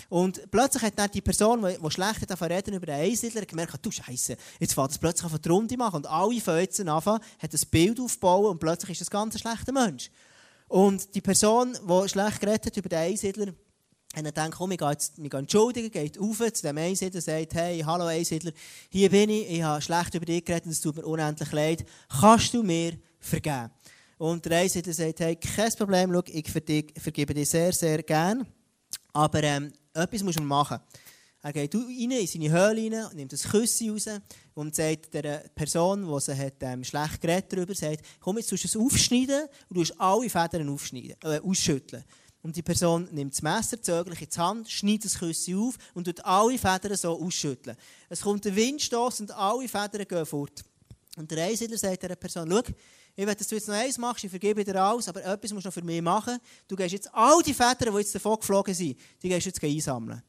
[0.10, 3.92] Und plötzlich hat dann die Person, die schlecht davon reden über den Einsiedler, gemerkt, du
[3.92, 5.98] Scheiße, jetzt fängt es plötzlich an die Runde machen.
[5.98, 9.40] Und alle fangen jetzt an, hat ein Bild aufbauen und plötzlich ist das ganz ein
[9.40, 10.10] schlechter Mensch.
[10.68, 13.54] Und die Person, die schlecht geredet hat über den Einsiedler,
[14.16, 17.24] und dann denkt, komm, ich gehe, jetzt, gehe entschuldigen, geht rauf zu dem Einsiedler und
[17.24, 18.52] sagt, hey, hallo Einsiedler,
[18.90, 21.86] hier bin ich, ich habe schlecht über dich geredet, es tut mir unendlich leid,
[22.20, 23.72] kannst du mir vergeben?
[24.20, 28.46] Und der Einsiedler sagt, hey, kein Problem, schau, ich vergebe dir sehr, sehr gern,
[29.14, 30.80] aber ähm, etwas muss man machen.
[31.42, 34.06] Er geht rein in seine Höhle rein, nimmt ein Küsschen raus
[34.54, 38.64] und sagt der Person, die sie hat, ähm, schlecht geredet darüber, sagt, komm, jetzt tust
[38.64, 42.06] du es aufschneiden und du alle Federn aufschneiden, äh, ausschütteln.
[42.42, 46.06] Und die Person nimmt das Messer zögerlich in die Hand, schneidet das Küsschen auf und
[46.06, 47.76] tut alle Federn so ausschütteln.
[48.08, 50.64] Es kommt ein Windstoß und alle Federn gehen fort.
[51.18, 52.74] Und der Einsiedler sagt der Person, schau,
[53.16, 55.66] ich will, dass du jetzt noch eins machst, ich vergebe dir alles, aber etwas musst
[55.66, 56.40] du noch für mich machen.
[56.68, 60.22] Du gehst jetzt all die Federn, die jetzt davon geflogen sind, die gehst jetzt einsammeln.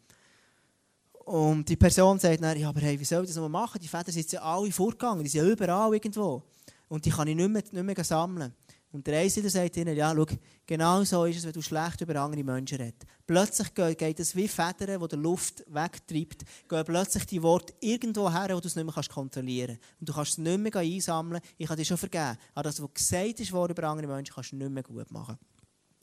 [1.24, 3.80] Und die Person sagt dann, ja, aber hey, wie soll ich das noch machen?
[3.80, 6.42] Die Federn sind ja alle vorgegangen, die sind überall irgendwo.
[6.88, 8.52] Und die kann ich nicht mehr, nicht mehr sammeln.
[8.94, 10.24] Und der Einsiedler sagt ihnen, ja, schau,
[10.64, 13.02] genau so ist es, wenn du schlecht über andere Menschen redest.
[13.26, 18.50] Plötzlich geht es wie Federn, die die Luft wegtreibt, gehen plötzlich die Worte irgendwo her,
[18.54, 20.00] wo du es nicht mehr kontrollieren kannst.
[20.00, 21.40] Und du kannst es nicht mehr einsammeln.
[21.58, 22.38] Ich kann dir schon vergeben.
[22.54, 25.38] Aber das, was gesagt ist über andere Menschen, kannst du nicht mehr gut machen.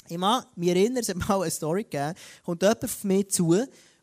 [0.09, 3.53] Ich mich erinnern, es hat mal eine Story gegeben, kommt jemand auf mich zu,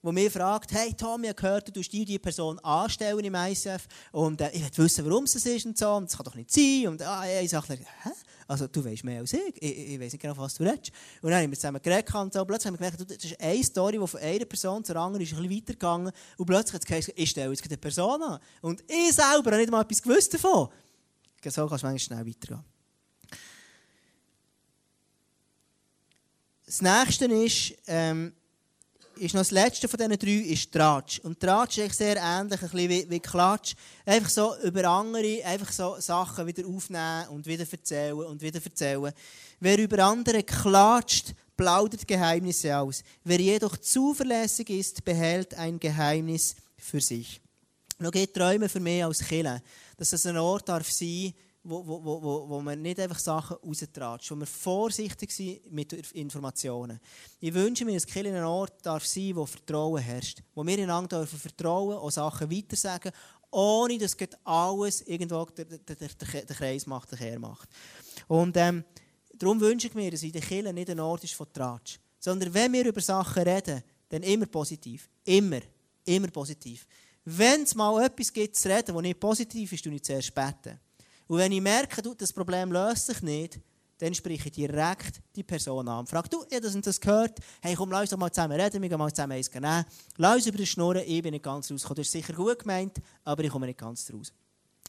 [0.03, 3.87] der mich fragt, hey Tom, ich habe gehört, du tust die, Person anstellen im ICF
[4.13, 6.51] und äh, ich will wissen, warum es ist und so, und das kann doch nicht
[6.51, 6.87] sein.
[6.87, 8.11] Und äh, ich sage, hä?
[8.49, 9.55] Also, du weißt mehr als ich.
[9.61, 10.91] Ich, ich weiß nicht genau, was du redest.
[11.21, 12.43] Und dann haben wir zusammen geredet und so.
[12.47, 15.35] Plötzlich haben wir gemerkt, das ist eine Story, die von einer Person zur anderen ist
[15.35, 16.13] ein bisschen weitergegangen.
[16.39, 18.41] Und plötzlich hat es gesagt, ich stelle jetzt eine Person an.
[18.63, 20.69] Und ich selber habe nicht mal etwas gewusst davon.
[21.45, 22.65] So kannst du manchmal schnell weitergehen.
[26.65, 28.33] Das nächste ist, ähm,
[29.21, 31.19] ist noch das letzte von diesen drei ist Tratsch.
[31.21, 33.75] Und Tratsch ist sehr ähnlich, ein bisschen wie, wie Klatsch.
[34.07, 39.13] Einfach so über andere, einfach so Sachen wieder aufnehmen und wieder erzählen und wieder erzählen.
[39.61, 43.03] Wer über andere klatscht, plaudert Geheimnisse aus.
[43.25, 47.41] Wer jedoch zuverlässig ist, behält ein Geheimnis für sich.
[47.99, 49.61] Noch geht Träume für mich als Killer,
[49.97, 51.35] dass es ein Ort darf sein
[51.69, 57.01] wo, wo, wo, wo man nicht einfach Sachen raustratscht, wo wir vorsichtig sind mit Informationen.
[57.41, 61.19] Ich wünsche mir, dass Kirche ein Ort darf sein wo Vertrauen herrscht, wo wir einander
[61.19, 63.13] dürfen vertrauen und Sachen weitersagen,
[63.51, 66.09] ohne dass alles irgendwo der, der, der,
[66.45, 67.69] der Kreis macht, der Kehr macht.
[68.27, 68.85] Und ähm,
[69.35, 72.53] darum wünsche ich mir, dass in der Kirche nicht ein Ort ist von Tratsch, sondern
[72.53, 75.09] wenn wir über Sachen reden, dann immer positiv.
[75.25, 75.61] Immer.
[76.05, 76.87] Immer positiv.
[77.25, 80.81] Wenn es mal etwas gibt zu reden, das nicht positiv ist, tue ich zuerst beten.
[81.29, 83.61] Und wenn ich merke, du, das Problem löst sich nicht,
[83.99, 86.07] dann spreche ich direkt die Person an.
[86.07, 87.39] Frag du, ja, das und das gehört.
[87.61, 89.85] Hey, komm, lass uns doch mal zusammen reden, wir gehen mal zusammen eins nehmen.
[90.17, 91.97] Lass uns über das Schnurren, ich bin nicht ganz rausgekommen.
[91.97, 94.33] Das ist sicher gut gemeint, aber ich komme nicht ganz raus.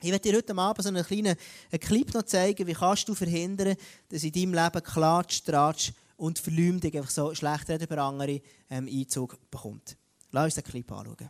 [0.01, 1.35] Ich werde dir heute Abend so einen kleinen
[1.71, 3.75] einen Clip noch zeigen, wie kannst du verhindern,
[4.07, 8.87] dass in deinem Leben Klatsch, Tratsch und Verleumdung, einfach so schlecht reden über andere, ähm,
[8.87, 9.97] Einzug bekommt.
[10.31, 11.29] Lass uns den Clip anschauen.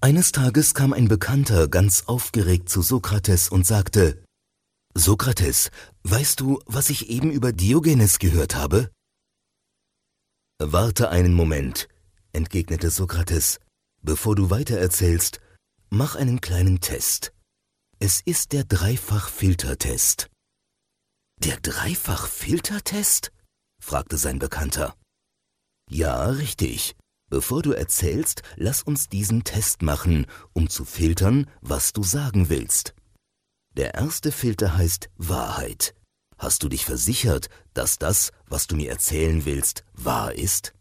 [0.00, 4.22] Eines Tages kam ein Bekannter ganz aufgeregt zu Sokrates und sagte,
[4.94, 5.70] Sokrates,
[6.04, 8.90] weißt du, was ich eben über Diogenes gehört habe?
[10.58, 11.88] Warte einen Moment,
[12.32, 13.58] entgegnete Sokrates.
[14.02, 15.40] Bevor du weitererzählst,
[15.88, 17.32] mach einen kleinen Test.
[17.98, 20.28] Es ist der Dreifach-Filtertest.
[21.42, 23.32] Der Dreifach-Filtertest?
[23.82, 24.94] fragte sein Bekannter.
[25.90, 26.96] Ja, richtig.
[27.28, 32.94] Bevor du erzählst, lass uns diesen Test machen, um zu filtern, was du sagen willst.
[33.76, 35.94] Der erste Filter heißt Wahrheit.
[36.38, 40.74] Hast du dich versichert, dass das, was du mir erzählen willst, wahr ist?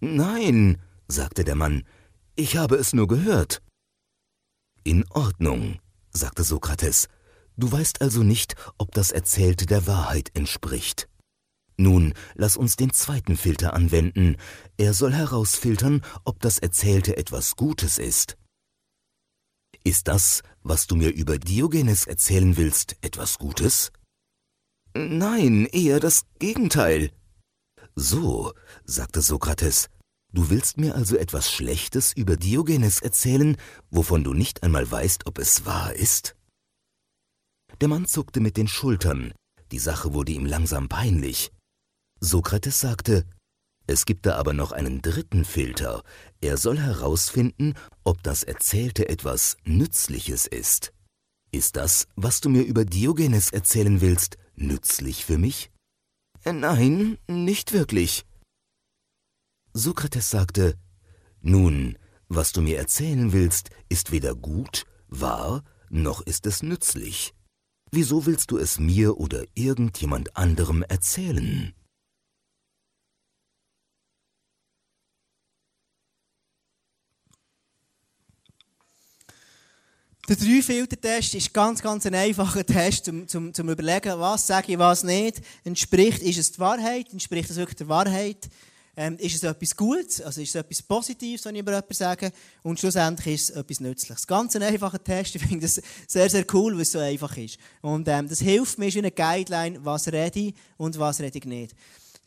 [0.00, 1.84] Nein, sagte der Mann,
[2.34, 3.62] ich habe es nur gehört.
[4.82, 5.80] In Ordnung,
[6.10, 7.08] sagte Sokrates,
[7.56, 11.08] du weißt also nicht, ob das Erzählte der Wahrheit entspricht.
[11.78, 14.36] Nun, lass uns den zweiten Filter anwenden.
[14.78, 18.38] Er soll herausfiltern, ob das Erzählte etwas Gutes ist.
[19.84, 23.92] Ist das, was du mir über Diogenes erzählen willst, etwas Gutes?
[24.94, 27.12] Nein, eher das Gegenteil.
[27.94, 28.52] So,
[28.84, 29.88] sagte Sokrates,
[30.32, 33.56] du willst mir also etwas Schlechtes über Diogenes erzählen,
[33.90, 36.36] wovon du nicht einmal weißt, ob es wahr ist?
[37.80, 39.34] Der Mann zuckte mit den Schultern,
[39.70, 41.52] die Sache wurde ihm langsam peinlich.
[42.20, 43.26] Sokrates sagte,
[43.86, 46.02] es gibt da aber noch einen dritten Filter.
[46.40, 50.92] Er soll herausfinden, ob das Erzählte etwas Nützliches ist.
[51.52, 55.70] Ist das, was du mir über Diogenes erzählen willst, nützlich für mich?
[56.44, 58.26] Äh, nein, nicht wirklich.
[59.72, 60.76] Sokrates sagte,
[61.40, 61.96] Nun,
[62.28, 67.34] was du mir erzählen willst, ist weder gut, wahr, noch ist es nützlich.
[67.92, 71.72] Wieso willst du es mir oder irgendjemand anderem erzählen?
[80.28, 84.78] Der Drei-Filter-Test ist ganz, ganz ein einfacher Test, zum, zum, zum überlegen, was sage ich,
[84.78, 85.40] was nicht.
[85.62, 87.12] Entspricht, ist es die Wahrheit?
[87.12, 88.48] Entspricht es wirklich der Wahrheit?
[88.96, 90.20] Ähm, ist es etwas Gutes?
[90.20, 92.32] Also ist es etwas Positives, wenn ich über jemanden sage?
[92.64, 94.26] Und schlussendlich ist es etwas Nützliches.
[94.26, 95.36] Ganz ein einfacher Test.
[95.36, 97.58] Ich finde das sehr, sehr cool, weil es so einfach ist.
[97.80, 101.38] Und ähm, das hilft mir, ist wie eine Guideline, was rede ich und was rede
[101.38, 101.72] ich nicht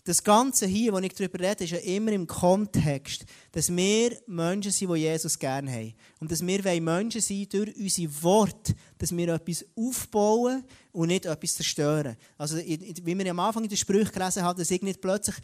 [0.09, 4.71] das Ganze hier, wo ich darüber rede, ist ja immer im Kontext, dass wir Menschen
[4.71, 5.93] sind, die Jesus gerne haben.
[6.19, 11.53] Und dass wir Menschen sind durch unsere Worte, dass wir etwas aufbauen und nicht etwas
[11.53, 12.17] zerstören.
[12.39, 15.35] Also, wie wir am Anfang in den Sprüchen gelesen haben, dass ich nicht plötzlich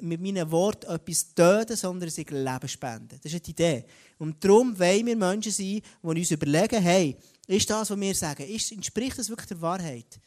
[0.00, 3.20] mit meinen Worten etwas töten, sondern dass ich Leben spende.
[3.22, 3.84] Das ist die Idee.
[4.18, 8.42] Und darum wollen wir Menschen sein, die uns überlegen, hey, ist das, was wir sagen,
[8.42, 10.18] entspricht das wirklich der Wahrheit?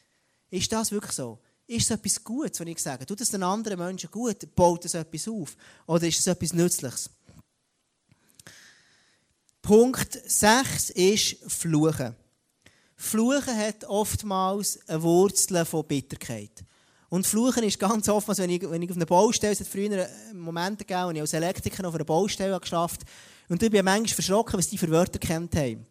[0.48, 1.40] Ist das wirklich so?
[1.66, 3.06] Ist es etwas Gutes, wenn ich sage?
[3.06, 4.54] Tut es den anderen Menschen gut?
[4.54, 5.56] Baut es etwas auf?
[5.86, 7.10] Oder ist es etwas Nützliches?
[9.62, 12.16] Punkt 6 ist Fluchen.
[12.96, 16.64] Fluchen hat oftmals eine Wurzel von Bitterkeit.
[17.08, 20.08] Und Fluchen ist ganz oft, wenn, ich, wenn ich auf einer Baustelle, es hat früher
[20.32, 23.02] Momente gegeben, wo ich als Elektriker auf einer Baustelle geschafft
[23.48, 25.86] und ich bin manchmal verschrocken, was die für Wörter kennt haben.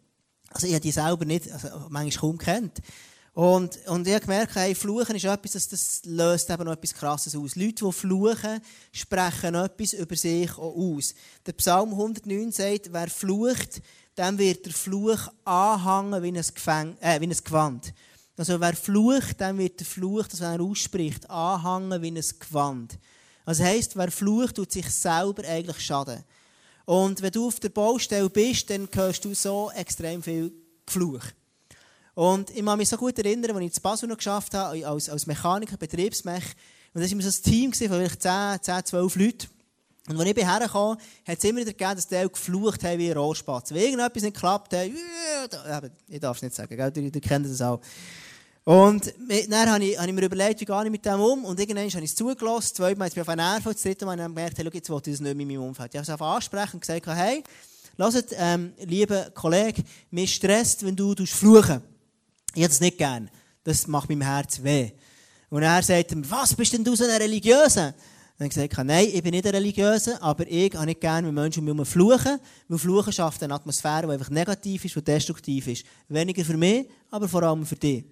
[0.50, 2.80] Also ich habe die selber nicht, also manchmal kaum kennt.
[3.34, 6.94] Und, und ich habe gemerkt, hey, Fluchen ist etwas, das, das löst eben noch etwas
[6.94, 7.56] Krasses aus.
[7.56, 8.60] Leute, die fluchen,
[8.92, 11.14] sprechen etwas über sich auch aus.
[11.46, 13.82] Der Psalm 109 sagt, wer flucht,
[14.18, 17.94] dem wird der Fluch anhängen wie ein, Gefäng äh, wie ein Gewand.
[18.36, 23.00] Also wer flucht, dem wird der Fluch, das er ausspricht, anhängen wie ein Gewand.
[23.46, 26.24] Also heisst, wer flucht, tut sich selber eigentlich Schaden.
[26.86, 30.52] Und wenn du auf der Baustelle bist, dann hörst du so extrem viel
[30.86, 31.24] Gefluch.
[32.14, 35.10] Und ich kann mich so gut erinnern, als ich in Basel noch geschafft habe, als,
[35.10, 36.44] als Mechaniker, Betriebsmech.
[36.94, 39.48] Und da war so ein Team von vielleicht 10, 10, 12 Leuten.
[40.10, 40.98] Und als ich herkam,
[41.28, 43.72] hat es immer wieder gegeben, dass die geflucht haben wie ein Rohrspatz.
[43.72, 46.92] Wenn irgendetwas nicht klappt, hat, ich darf es nicht sagen, gell?
[46.96, 47.80] Ihr, ihr kennt das auch.
[48.64, 49.14] Und
[49.48, 51.46] dann habe ich, habe ich mir überlegt, wie gehe ich mit dem um.
[51.46, 52.76] Und irgendwann habe ich es zugelassen.
[52.76, 53.64] Zweimal hat es mich auf einen Nerv.
[53.64, 55.62] Das dritte Mal habe ich gemerkt, hey, jetzt will ich das nicht mehr in meinem
[55.64, 55.94] Umfeld.
[55.94, 57.44] Ich habe es einfach ansprechen und gesagt, hey,
[57.98, 61.91] hört, ähm, lieber Kollege, mir stresst, wenn du fluchen
[62.54, 63.30] ich hätte es nicht gern.
[63.64, 64.92] Das macht meinem Herz weh.
[65.50, 67.94] Und er sagt mir, was bist denn du so ein Religiöser?
[68.38, 71.70] Dann gesagt, nein, ich bin nicht ein Religiöser, aber ich habe nicht gerne, wenn Menschen
[71.70, 75.86] um mich fluchen, weil Fluchen schafft eine Atmosphäre, die einfach negativ ist, die destruktiv ist.
[76.10, 78.04] Weniger für mich, aber vor allem für dich.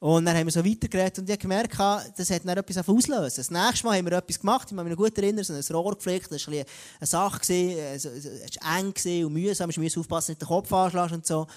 [0.00, 1.76] Und dann haben wir so weitergeredet und ich habe gemerkt,
[2.16, 3.36] das hat dann etwas auslösen.
[3.36, 5.76] Das nächste Mal haben wir etwas gemacht, ich kann mich noch gut erinnern, so ein
[5.76, 6.64] Rohr gepflegt, das war eine
[7.00, 11.48] Sache, es war eng und mühsam, ich musste aufpassen, nicht den Kopf anschlagen und so.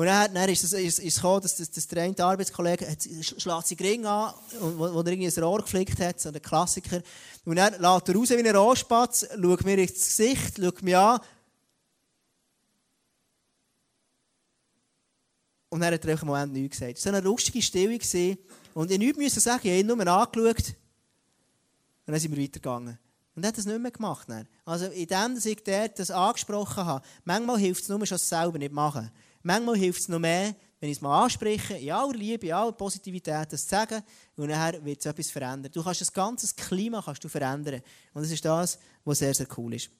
[0.00, 3.02] Und dann, dann ist es ist, ist gekommen, dass, dass, dass der eine Arbeitskollege hat,
[3.02, 7.02] schlägt sich Ring an, wo, wo er irgendwie ein Rohr gepflegt hat, so ein Klassiker.
[7.44, 11.20] Und dann lässt er raus wie ein Rohrspatz, schaut mir ins Gesicht, schaut mich an,
[15.68, 16.96] Und dann hat er einfach im Moment nichts gesagt.
[16.96, 17.98] Es war eine lustige Stille.
[17.98, 18.38] Gewesen.
[18.72, 20.74] Und ich musste nichts sagen, ich habe ihn nur angeschaut.
[22.06, 22.98] Und dann sind wir weitergegangen.
[23.36, 24.30] Und er hat das nicht mehr gemacht.
[24.30, 24.48] Dann.
[24.64, 28.56] Also in dem, dass ich dort das angesprochen habe, manchmal hilft es nur schon selber
[28.56, 29.10] nicht machen.
[29.42, 32.72] Manchmal hilft es noch mehr, wenn ich es mal anspreche, in aller Liebe, in aller
[32.72, 34.02] Positivität, das zu sagen,
[34.36, 35.70] und nachher wird es etwas verändern.
[35.72, 37.82] Du kannst das ganze Klima kannst du verändern.
[38.14, 39.90] Und das ist das, was sehr, sehr cool ist.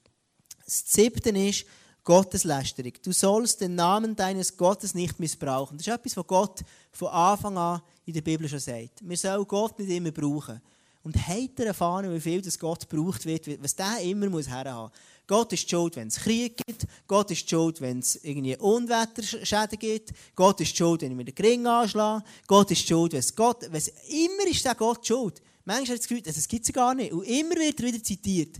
[0.65, 1.65] Das siebte ist
[2.03, 2.93] Gotteslästerung.
[3.03, 5.77] Du sollst den Namen deines Gottes nicht missbrauchen.
[5.77, 9.07] Das ist etwas, was Gott von Anfang an in der Bibel schon sagt.
[9.07, 10.61] Wir sollen Gott nicht immer brauchen.
[11.03, 14.91] Und ihr erfahren, wie viel das Gott gebraucht wird, was der immer muss herhaben muss.
[15.31, 16.85] Gott ist schuld, wenn es Krieg gibt.
[17.07, 20.11] Gott ist schuld, wenn es irgendwie Unwetterschäden gibt.
[20.35, 22.25] Gott ist schuld, wenn ich mir den Ring anschlage.
[22.45, 25.41] Gott ist schuld, wenn es Gott, wenn es, immer ist der Gott schuld.
[25.63, 27.13] Manchmal hat das Gefühl, das gibt es gar nicht.
[27.13, 28.57] Und immer wird er wieder zitiert.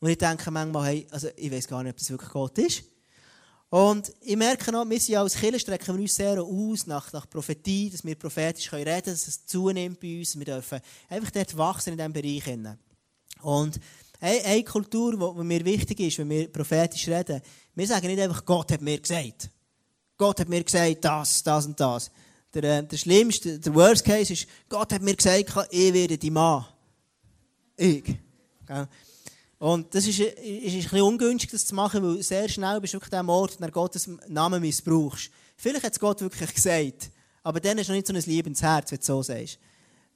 [0.00, 2.84] Und ich denke manchmal, hey, also ich weiß gar nicht, ob das wirklich Gott ist.
[3.68, 7.28] Und ich merke noch, wir sind als Kirche strecken wir uns sehr aus nach, nach
[7.28, 10.38] Prophetie, dass wir prophetisch reden können, dass es zunimmt bei uns.
[10.38, 12.76] Wir dürfen einfach dort wachsen in diesem Bereich.
[13.42, 13.78] Und
[14.26, 17.40] eine, eine Kultur, die mir wichtig ist, wenn wir prophetisch reden,
[17.74, 19.50] wir sagen nicht einfach, Gott hat mir gesagt.
[20.16, 22.10] Gott hat mir gesagt, das, das und das.
[22.52, 26.30] Der, äh, der schlimmste, der Worst Case ist, Gott hat mir gesagt, ich werde die
[26.30, 26.64] Mann.
[27.76, 28.16] Ich.
[29.58, 32.96] Und das ist, ist ein bisschen ungünstig, das zu machen, weil sehr schnell bist du
[32.96, 35.30] wirklich dem Ort, wo Gottes Namen missbrauchst.
[35.56, 37.10] Vielleicht hat es Gott wirklich gesagt,
[37.42, 39.58] aber dann ist noch nicht so ein liebendes Herz, wenn du so sagst.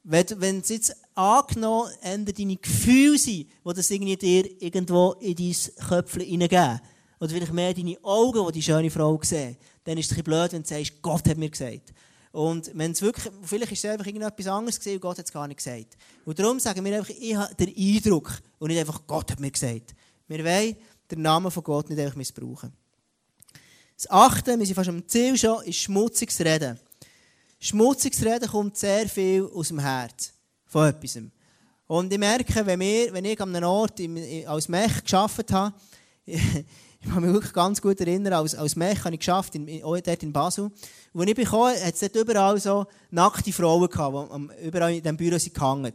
[0.03, 6.21] Wenn, es jetzt angenommen, deine Gefühle sind, die das irgendwie dir irgendwo in dein Köpfchen
[6.21, 6.81] hineingeben,
[7.19, 10.51] oder vielleicht mehr deine Augen, die die schöne Frau sehen, dann ist es ein blöd,
[10.53, 11.93] wenn du sagst, Gott hat mir gesagt.
[12.31, 15.47] Und wenn wirklich, vielleicht ist es einfach irgendetwas anderes gesehen und Gott hat es gar
[15.47, 15.97] nicht gesagt.
[16.25, 19.51] Und darum sagen wir einfach, ich habe den Eindruck und nicht einfach, Gott hat mir
[19.51, 19.93] gesagt.
[20.27, 20.75] Wir wollen
[21.11, 22.73] den Namen von Gott nicht einfach missbrauchen.
[23.97, 26.79] Das achte, wir sind fast am Ziel schon, ist schmutziges Reden.
[27.63, 30.33] Schmutziges Reden kommt sehr viel aus dem Herz
[30.65, 31.19] von etwas.
[31.85, 34.01] Und ich merke, wenn, wir, wenn ich an einem Ort
[34.47, 35.71] als Mech geschafft habe,
[36.25, 36.39] ich
[37.07, 40.23] kann mich wirklich ganz gut erinnern, als, als Mech habe ich geschafft, in, in, dort
[40.23, 40.71] in Basel.
[41.13, 45.03] Und als ich bekam, hat es dort überall so nackte Frauen gehabt, die überall in
[45.03, 45.93] diesem Büro sind gehangen.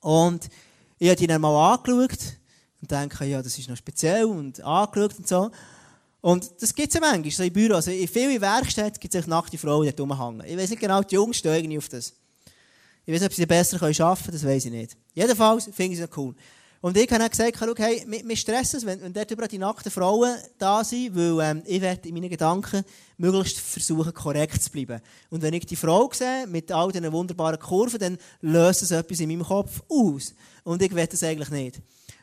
[0.00, 0.48] Und
[0.98, 2.18] ich habe die dann mal angeschaut
[2.80, 5.48] und denke, ja, das ist noch speziell und angeschaut und so.
[6.22, 7.74] Und das gibt es ja manchmal, so in Büro.
[7.74, 10.46] Also in vielen Werkstätten gibt es nackte Frauen, die rumhängen.
[10.46, 12.14] Ich weiß nicht genau, die Jungs stehen irgendwie auf das.
[13.04, 14.96] Ich weiß nicht, ob sie besser arbeiten können, das weiß ich nicht.
[15.14, 16.34] Jedenfalls finde ich es cool.
[16.80, 19.90] Und ich habe gesagt, schau, hey, mir stressen es, wenn, wenn dort überall die nackten
[19.90, 22.84] Frauen da sind, weil ähm, ich werde in meinen Gedanken
[23.18, 25.00] möglichst versuchen, korrekt zu bleiben.
[25.30, 29.20] Und wenn ich die Frau sehe, mit all diesen wunderbaren Kurven, dann löst es etwas
[29.20, 30.34] in meinem Kopf aus.
[30.64, 31.80] Und ich will das eigentlich nicht.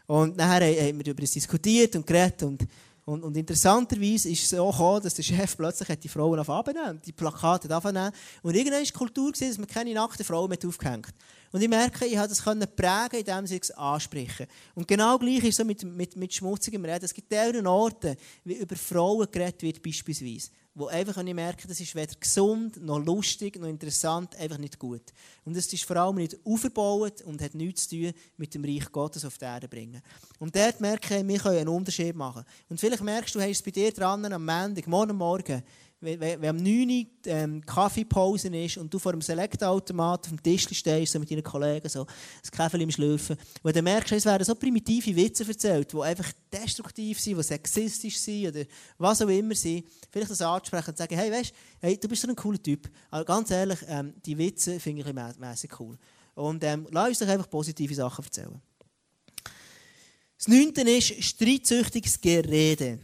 [0.08, 2.68] Und nachher haben wir darüber diskutiert und geredet und
[3.10, 7.12] und, und interessanterweise ist es so gekommen, dass der Chef plötzlich die Frauen abnehmen die
[7.12, 8.12] Plakate abnehmen.
[8.44, 11.14] Und irgendwann war die Kultur, dass man keine nackten Frauen mehr aufgehängt
[11.52, 14.46] Und ich merke, ich konnte das prägen, indem sie es ansprechen.
[14.76, 17.06] Und genau gleich ist es so mit, mit, mit schmutzigem Reden.
[17.06, 21.80] Es gibt mehrere Orte, wie über Frauen geredet wird, beispielsweise wo einfach ich merke, das
[21.80, 25.02] ist weder gesund, noch lustig, noch interessant, einfach nicht gut.
[25.44, 28.90] Und es ist vor allem nicht aufgebaut und hat nichts zu tun mit dem Reich
[28.92, 30.02] Gottes auf die Erde bringen.
[30.40, 32.46] Und dort merke ich, wir können einen Unterschied machen.
[32.70, 35.62] Und vielleicht merkst du, du hast es bei dir dran am Montag, morgen Morgen,
[36.02, 40.68] wenn, am 9 Uhr ähm, Kaffeepause ist und du vor dem Selektoautomat auf dem Tisch
[40.72, 42.06] stehst, so mit deinen Kollegen, so
[42.42, 46.02] das Kaffee im Schlürfen, und dann merkst du, es werden so primitive Witze erzählt, die
[46.02, 48.64] einfach destruktiv sind, die sexistisch sind oder
[48.98, 52.30] was auch immer sind, vielleicht das ansprechen und sagen, hey, weißt hey, du bist so
[52.30, 52.90] ein cooler Typ.
[53.12, 55.98] Aber ganz ehrlich, ähm, die Witze finde ich mäßig cool.
[56.36, 58.62] Und ähm, lass uns doch einfach positive Sachen erzählen.
[60.38, 63.00] Das Neunte ist streitsüchtiges Gerede.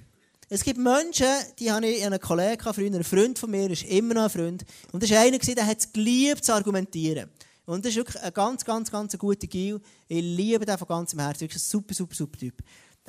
[0.47, 1.27] Es gibt Menschen,
[1.57, 4.63] die habe ich einen Kollegen, früher ein Freund von mir, ist immer noch ein Freund.
[4.91, 7.31] Und das war einer, der hat es geliebt zu argumentieren.
[7.65, 9.81] Und das ist wirklich ein ganz, ganz, ganz guter Gil.
[10.07, 11.41] Ich liebe den von ganzem Herzen.
[11.41, 12.61] Wirklich ein super, super, super Typ.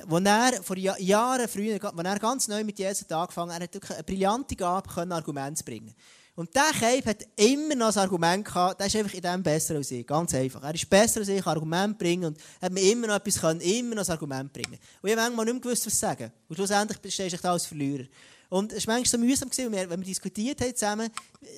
[0.09, 3.73] Als er vor Jahren früher, als er ganz neu mit Jesus angefangen hat, er hat
[3.75, 5.93] wirklich eine brillante Gabe, Argumente zu bringen.
[6.37, 9.73] Und dieser Cape hat immer noch ein Argument gehabt, der ist einfach in dem besser
[9.75, 10.05] als ich.
[10.05, 10.61] Ganz einfach.
[10.61, 13.59] Er ist besser als ich, kann Argument bringen und hat mir immer noch etwas können,
[13.59, 14.77] immer noch ein Argument bringen.
[15.01, 16.31] Und ich habe manchmal nicht mehr gewusst, was sagen.
[16.47, 18.05] Und schlussendlich stehst du da als Verlierer.
[18.49, 21.09] Und es war manchmal so mühsam, gewesen, wenn wir diskutiert haben zusammen,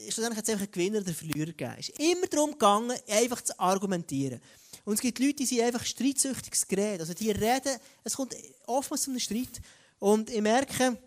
[0.06, 1.76] schlussendlich hat es einfach einen Gewinner oder einen Verlierer gegeben.
[1.78, 4.40] Es ist immer darum gegangen, einfach zu argumentieren.
[4.86, 7.02] Und es gibt Leute, die sind einfach streitsüchtiges Gerät.
[7.02, 8.34] Also die reden, es kommt
[8.66, 9.60] oftmals zu einem Streit.
[10.00, 10.98] Und ich merke,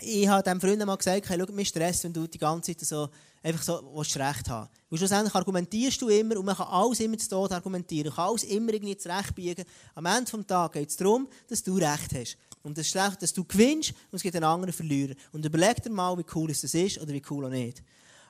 [0.00, 2.86] ich habe dem Freund mal gesagt, hey, schau, mir Stress, wenn du die ganze Zeit
[2.86, 3.08] so,
[3.42, 7.18] einfach so willst Recht haben Und schlussendlich argumentierst du immer und man kann alles immer
[7.18, 8.08] zu Tod argumentieren.
[8.08, 9.64] Man kann alles immer irgendwie zurechtbiegen.
[9.94, 12.38] Am Ende des Tages geht es darum, dass du Recht hast.
[12.62, 15.14] Und das schlecht, dass du gewinnst und es gibt einen anderen Verlierer.
[15.32, 17.82] Und überleg dir mal, wie cool es ist oder wie cool auch nicht.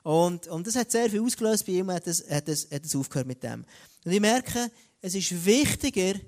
[0.03, 2.97] Und, und das hat sehr viel ausgelöst bei ihm, hat das, hat das, hat das
[2.97, 3.65] aufgehört mit dem.
[4.05, 6.19] Und ich merke, es ist wichtiger,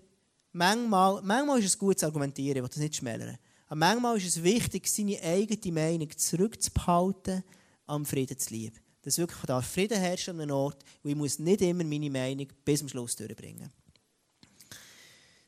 [0.52, 3.36] manchmal, manchmal ist es gut zu argumentieren, ich will das nicht schmälern.
[3.66, 7.42] Aber manchmal ist es wichtig, seine eigene Meinung zurückzubehalten,
[7.86, 8.78] am Frieden zu lieben.
[9.02, 12.48] Dass wirklich da Frieden herrscht an einem Ort, wo ich muss nicht immer meine Meinung
[12.64, 13.70] bis zum Schluss durchbringen.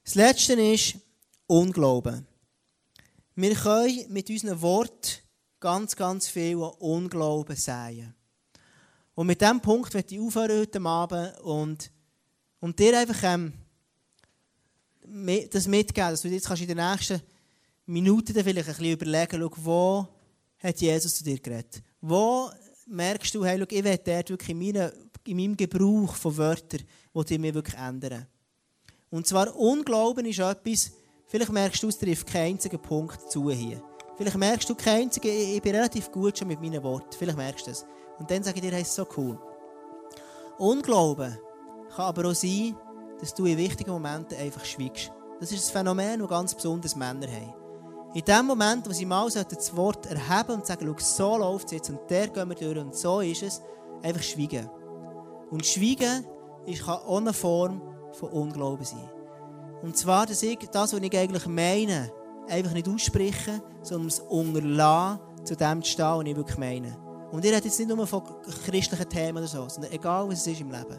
[0.05, 0.97] Das Letzte ist
[1.47, 2.27] Unglauben.
[3.35, 5.19] Wir können mit unseren Worten
[5.61, 8.15] ganz, ganz viel Unglauben säen.
[9.15, 11.91] Und mit diesem Punkt möchte ich aufhören heute Abend und,
[12.61, 13.53] und dir einfach ähm,
[15.51, 17.21] das mitgeben, dass du jetzt kannst in den nächsten
[17.87, 20.09] Minuten vielleicht ein bisschen überlegen, schau, wo
[20.59, 21.83] hat Jesus zu dir geredet?
[22.01, 22.51] Wo
[22.87, 24.93] merkst du, hey, schau, ich will dort wirklich in, meine,
[25.25, 26.83] in meinem Gebrauch von Wörtern,
[27.15, 28.27] die ich mir wirklich ändern.
[29.11, 30.93] Und zwar Unglauben ist etwas,
[31.27, 33.83] vielleicht merkst du, es trifft keinen einzigen Punkt zu hier.
[34.17, 37.17] Vielleicht merkst du keinen einzigen, ich, bin relativ gut schon mit meinen Worten.
[37.17, 37.87] Vielleicht merkst du das.
[38.19, 39.39] Und dann sage ich dir, hey, ist so cool.
[40.59, 41.39] Unglauben
[41.95, 42.75] kann aber auch sein,
[43.21, 45.13] dass du in wichtigen Momenten einfach schweigst.
[45.39, 47.66] Das ist ein Phänomen, das ganz besonders Männer haben.
[48.15, 51.91] In dem Moment, wo sie mal das Wort erheben und sagen, so läuft es jetzt
[51.91, 53.63] und der gehen wir durch und so ist es,
[54.03, 54.69] einfach schweigen.
[55.51, 56.25] Und schweigen
[56.85, 57.83] kann auch eine Form
[58.13, 59.11] von Unglauben sein.
[59.83, 62.11] Und zwar, dass ich das, was ich eigentlich meine,
[62.49, 66.97] einfach nicht ausspreche, sondern es unterlasse, zu dem zu stehen, was ich wirklich meine.
[67.31, 68.23] Und ihr redet jetzt nicht nur von
[68.65, 70.99] christlichen Themen oder so, sondern egal, was es ist im Leben.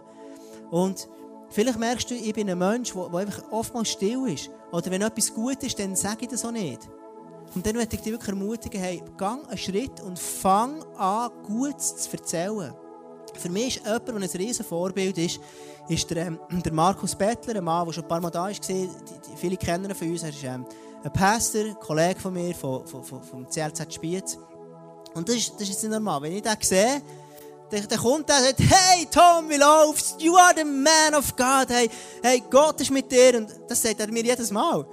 [0.70, 1.08] Und
[1.50, 4.50] vielleicht merkst du, ich bin ein Mensch, der einfach oftmals still ist.
[4.72, 6.90] Oder wenn etwas gut ist, dann sage ich das auch nicht.
[7.56, 11.82] Und dann möchte ich dich wirklich ermutigen, hey, gang einen Schritt und fang an, gut
[11.82, 12.74] zu erzählen.
[13.34, 15.40] Für mich ist jemand, der ein riesen Vorbild ist,
[15.88, 18.52] ist der, ähm, der Markus Bettler, ein Mann, der schon ein paar Mal da war.
[19.36, 20.24] Viele kennen ihn von uns.
[20.24, 20.66] Er ist ähm,
[21.04, 24.38] ein Pastor, ein Kollege von mir, von, von, von, vom CLZ Spiez.
[25.14, 26.22] Und das ist, das ist normal.
[26.22, 27.02] Wenn ich den sehe,
[27.70, 30.16] dann, dann kommt und sagt, hey Tom, wie läuft's?
[30.20, 31.70] You are the man of God.
[31.70, 31.90] Hey,
[32.24, 33.38] hey, Gott ist mit dir.
[33.38, 34.86] Und das sagt er mir jedes Mal.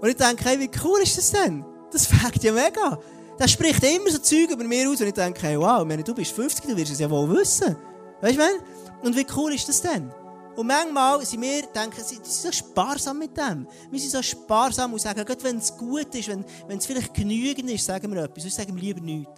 [0.00, 1.64] Und ich denke, hey, wie cool ist das denn?
[1.90, 2.98] Das fängt ja mega.
[3.38, 6.14] Der spricht immer so Zeug über mir aus und ich denke, hey, wow, meine, du
[6.14, 7.76] bist 50, du wirst es ja wohl wissen.
[8.20, 10.12] Weißt du, Und wie cool ist das denn?
[10.56, 13.68] Und manchmal sind wir, denken, sie, sind so sparsam mit dem.
[13.92, 17.14] Wir sind so sparsam und sagen, gerade wenn es gut ist, wenn, wenn es vielleicht
[17.14, 19.30] genügend ist, sagen wir etwas, sonst sagen wir lieber nichts.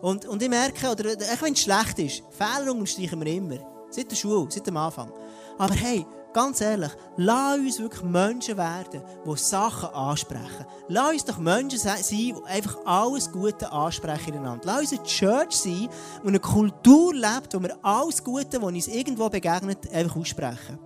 [0.00, 3.58] Und, und ich merke, oder auch wenn es schlecht ist, Fehler unterstreichen wir immer.
[3.90, 5.10] Seit der Schule, seit dem Anfang.
[5.58, 10.66] Aber hey, Ganz ehrlich, lass uns wirklich Menschen werden, die Sachen ansprechen.
[10.88, 14.62] Lass uns doch Menschen sein, die einfach alles Gute ansprechen ineinander.
[14.66, 15.88] Lass uns eine Church sein,
[16.22, 20.78] die eine Kultur lebt, wo wir alles Gute, das uns irgendwo begegnet, einfach aussprechen.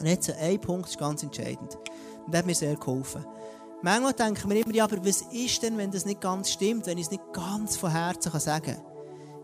[0.00, 1.78] Und jetzt ein Punkt ist ganz entscheidend.
[2.26, 3.24] Und der hat mir sehr geholfen.
[3.86, 6.98] Manchmal denken wir immer, ja, aber was ist denn, wenn das nicht ganz stimmt, wenn
[6.98, 8.84] ich es nicht ganz von Herzen sagen kann?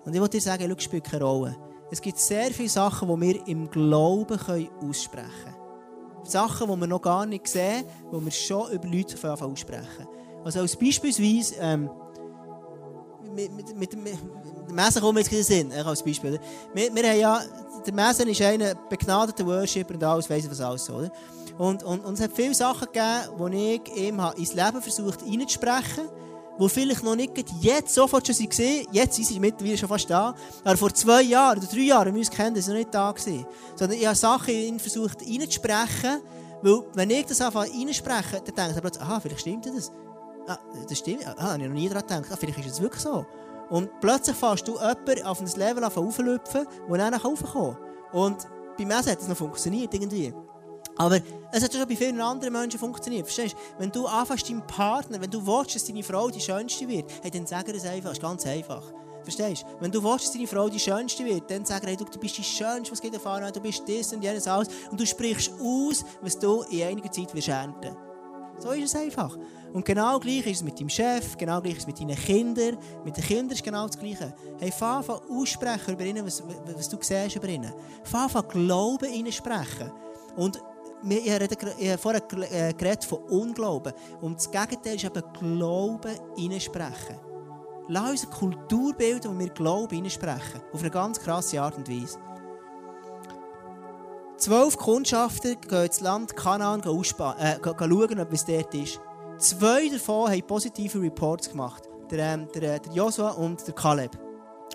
[0.05, 1.57] Und ich wollte dir sagen, schau, spielt keine Rolle.
[1.93, 6.24] Es gibt sehr viele Sachen, die wir im Glauben aussprechen können.
[6.24, 10.09] Sachen, die wir noch gar nicht sehen, die wir schon über Leute aussprechen.
[10.45, 11.88] Also als beispielsweise, ähm,
[13.36, 14.18] mit, mit, mit, mit
[14.66, 16.40] der Messe kommt jetzt in den Sinn, als Beispiel.
[16.74, 17.40] Wir, wir haben ja,
[17.86, 21.12] der Messe ist ein begnadeter Worshipper und alles, weiss ich was alles, oder?
[21.62, 26.08] Und, und, und es hat viele Sachen gegeben, die ich ihm ins Leben versucht reinzusprechen
[26.60, 30.34] die vielleicht noch nicht jetzt sofort schon waren, jetzt sind sie mittlerweile schon fast da,
[30.64, 33.46] aber vor zwei Jahren oder drei Jahren, wir uns kennen, sind noch nicht da gewesen.
[33.76, 36.20] Sondern ich habe Sachen in versucht reinzusprechen,
[36.62, 39.92] weil wenn ich das anfange reinzusprechen, dann denke ich plötzlich, aha, vielleicht stimmt das.
[40.48, 40.58] Ah,
[40.88, 43.24] das stimmt, ah, habe ich noch nie daran gedacht, ah, vielleicht ist es wirklich so.
[43.70, 48.20] Und plötzlich fährst du jemanden auf ein Level auflüpfen, wo er raufkommen kann.
[48.20, 48.46] Und
[48.76, 50.34] bei mir hat es noch funktioniert irgendwie.
[50.97, 51.20] Aber
[51.53, 53.26] es hat schon bei vielen anderen Menschen funktioniert.
[53.26, 53.80] Verstehst du?
[53.80, 57.30] Wenn du anfängst, deinem Partner, wenn du willst, dass deine Frau die schönste wird, hey,
[57.30, 58.11] dann sag er es einfach.
[58.11, 58.82] Das ist ganz einfach.
[59.22, 59.66] Verstehst du?
[59.80, 62.36] Wenn du willst, dass deine Frau die schönste wird, dann sag hey, du, du bist
[62.36, 64.68] die schönste, was geht erfahren du bist das und jenes alles.
[64.90, 67.97] Und du sprichst aus, was du in einiger Zeit wirst ernten.
[68.59, 69.36] So ist es einfach.
[69.72, 72.76] Und genau gleich ist es mit deinem Chef, genau gleich ist es mit deinen Kindern.
[73.05, 74.34] Mit den Kindern ist genau das Gleiche.
[74.59, 76.43] Hey, fang an aussprechen über ihnen, was,
[76.76, 77.72] was du siehst über ihnen.
[78.05, 79.90] Fang an Glauben ihnen sprechen.
[80.36, 80.62] Und
[81.05, 83.92] ich habe vorher äh, geredet von Unglauben.
[84.20, 87.18] Und das Gegenteil ist eben Glauben hineinsprechen.
[87.88, 90.61] Lass uns eine Kultur bilden, wo wir Glauben hineinsprechen.
[90.72, 92.18] Auf eine ganz krasse Art und Weise.
[94.36, 96.84] Zwölf Kundschafter gehen ins Land Kanaan äh,
[97.62, 99.00] schauen, ob es dort ist.
[99.38, 101.88] Zwei davon haben positive Reports gemacht.
[102.12, 104.18] der, ähm, der, der Joshua und der Kaleb.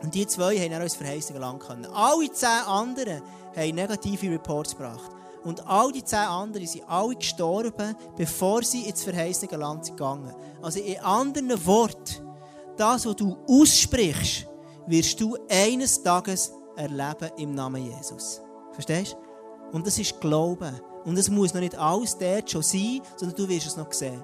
[0.03, 1.85] Und die zwei haben dann uns verheißene können.
[1.93, 3.21] Alle zehn anderen
[3.55, 5.11] haben negative Reports gebracht.
[5.47, 10.35] Und all die zehn anderen sind alle gestorben, bevor sie ins verheißene Land sind gegangen.
[10.61, 12.27] Also in anderen Worten,
[12.75, 14.45] das, was du aussprichst,
[14.87, 18.41] wirst du eines Tages erleben im Namen Jesus.
[18.73, 19.75] Verstehst du?
[19.77, 20.81] Und das ist Glauben.
[21.05, 24.21] Und es muss noch nicht alles dort schon sein, sondern du wirst es noch sehen.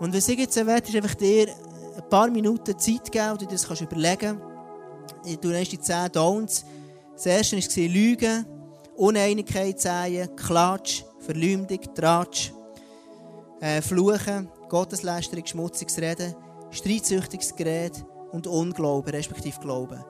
[0.00, 1.46] Und was ich jetzt werde, ist einfach dir
[1.96, 4.42] ein paar Minuten Zeit geben, wo du das kannst überlegen.
[5.40, 6.64] Du hast die zehn Downs.
[7.14, 8.59] Das erste war Lügen.
[9.00, 12.52] Uneinigkeit säen, Klatsch, Verleumdung, Tratsch,
[13.60, 16.36] äh, Fluchen, Gotteslästerung, schmutziges Reden,
[16.70, 20.04] streitsüchtiges Gerät und Unglauben, respektive Glauben.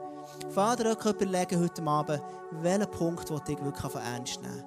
[0.49, 2.21] Vater, auch überlegen heute Abend,
[2.63, 4.65] welchen Punkt will ich wirklich ernst nehmen.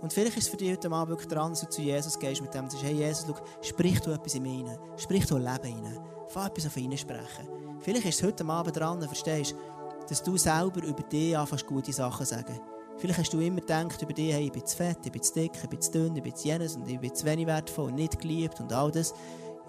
[0.00, 2.40] Und vielleicht ist es für dich heute Abend wirklich dran, dass du zu Jesus gehst
[2.40, 5.48] mit dem, du hey Jesus, schau, sprich du etwas in mir rein, sprich du Leben
[5.48, 5.98] rein,
[6.28, 7.48] fang etwas auf ihn sprechen.
[7.80, 11.92] Vielleicht ist es heute Abend dran, verstehst du, dass du selber über dich anfängst, gute
[11.92, 12.60] Sachen zu sagen.
[12.98, 15.34] Vielleicht hast du immer gedacht über dich, hey, ich bin zu fett, ich bin zu
[15.34, 17.86] dick, ich bin zu dünn, ich bin zu jenes und ich bin zu wenig wertvoll
[17.86, 19.12] und nicht geliebt und all das.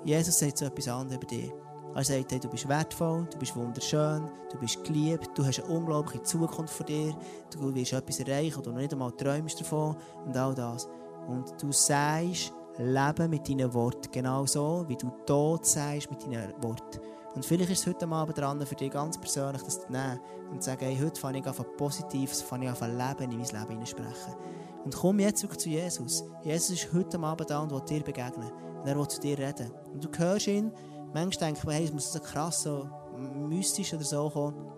[0.05, 1.51] Jesus sagt so etwas anderes über dich.
[1.93, 5.73] Er sagt, hey, du bist wertvoll, du bist wunderschön, du bist geliebt, du hast eine
[5.73, 7.15] unglaubliche Zukunft vor dir,
[7.51, 10.87] du wirst etwas erreichen oder noch nicht einmal träumst davon und all das.
[11.27, 16.53] Und du sagst Leben mit deinen Worten, genau so, wie du Tod sagst mit deinen
[16.61, 16.99] Worten.
[17.37, 20.19] Und vielleicht ist es heute Abend dran, für dich ganz persönlich das zu nehmen
[20.49, 23.45] und zu sagen, hey, heute fange ich an Positives, fange ich an Leben in mein
[23.45, 24.33] Leben hineinsprechen.
[24.83, 26.23] Und komm jetzt wirklich zu Jesus.
[26.41, 28.51] Jesus ist heute Abend da und will dir begegnen.
[28.81, 29.71] Und er will zu dir reden.
[29.93, 30.71] Und du hörst ihn,
[31.13, 34.71] manchmal denkst du, hey, es muss so krass, so mystisch oder so kommen.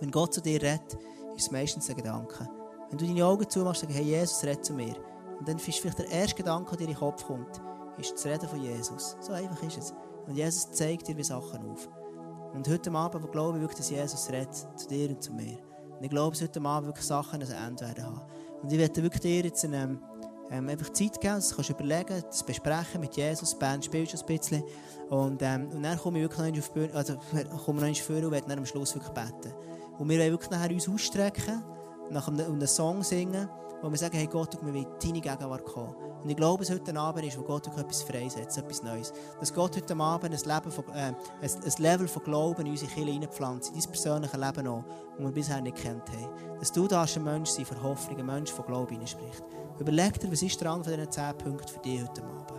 [0.00, 0.94] Wenn Gott zu dir redet,
[1.36, 2.48] ist es meistens ein Gedanke.
[2.88, 4.94] Wenn du deine Augen zumachst und sagst, hey, Jesus, red zu mir.
[5.38, 7.60] Und dann ist vielleicht der erste Gedanke, der in den Kopf kommt,
[7.98, 9.18] ist das Reden von Jesus.
[9.20, 9.94] So einfach ist es.
[10.26, 11.90] Und Jesus zeigt dir wie Sachen auf.
[12.56, 15.58] Und heute Abend wo glaube ich wirklich, dass Jesus redet zu dir und zu mir.
[15.98, 18.22] Und ich glaube, dass heute Abend wirklich Sachen ein Ende werden haben.
[18.62, 20.00] Und ich werde wirklich dir jetzt eine,
[20.50, 24.14] ähm, einfach Zeit geben, das kannst du überlegen, das besprechen mit Jesus, die Band spielst
[24.14, 24.64] du ein bisschen.
[25.10, 27.16] Und, ähm, und dann komme ich wirklich noch auf die Bühne, also
[27.66, 29.52] komme noch vor und werde dann am Schluss wirklich beten.
[29.98, 31.62] Und wir wollen wirklich nachher uns ausstrecken,
[32.08, 33.50] nach einem, einem Song singen,
[33.82, 35.94] wo wir sagen, hey Gott, wir wollen deine Gegenwart kommen.
[36.26, 39.12] Und ich glaube, dass heute Abend ist, wo Gott etwas freisetzt, etwas Neues.
[39.38, 42.90] Dass Gott heute Abend ein, Leben von, äh, ein, ein Level von Glauben in unsere
[42.90, 44.82] Kirche hineinpflanzt, in dein persönliche Leben auch,
[45.16, 46.58] das wir bisher nicht kennt haben.
[46.58, 49.44] Dass du da ein Mensch sein von Hoffnung, ein Mensch von Glauben hineinspricht.
[49.78, 52.55] Überleg dir, was ist dran von diesen 10 Punkten für dich heute Abend.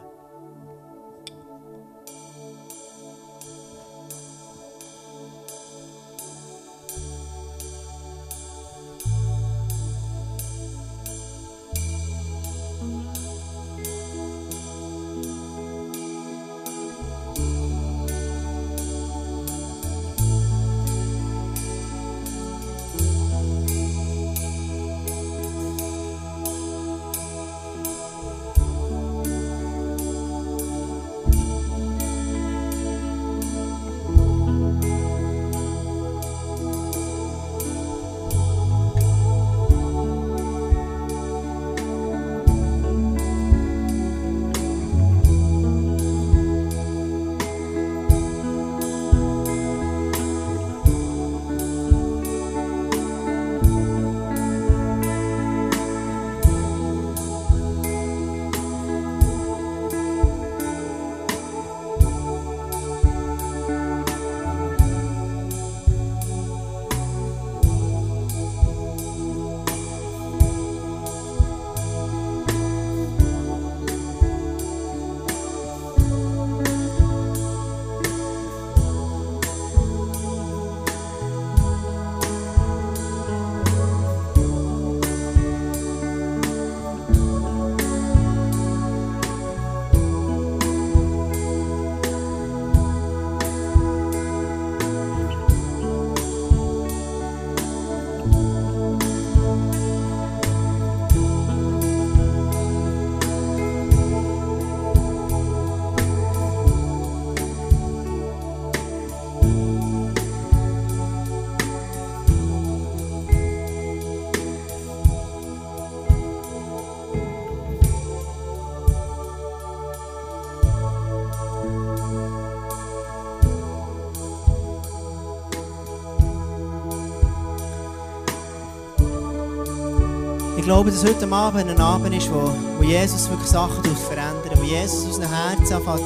[130.67, 135.03] Glaube, dass heute Abend ein Abend ist, wo, wo Jesus wirklich Sachen verändert, wo Jesus
[135.03, 136.01] in unser Herz anfängt,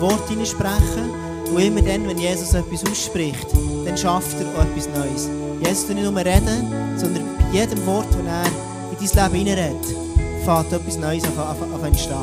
[0.00, 1.10] Worte sprechen
[1.52, 3.46] Und immer dann, wenn Jesus etwas ausspricht,
[3.84, 5.28] dann schafft er auch etwas Neues.
[5.60, 9.96] Jesus tut nicht nur reden, sondern bei jedem Wort, das er in dein Leben hineinredet,
[10.42, 12.16] fängt etwas Neues auf entstehen.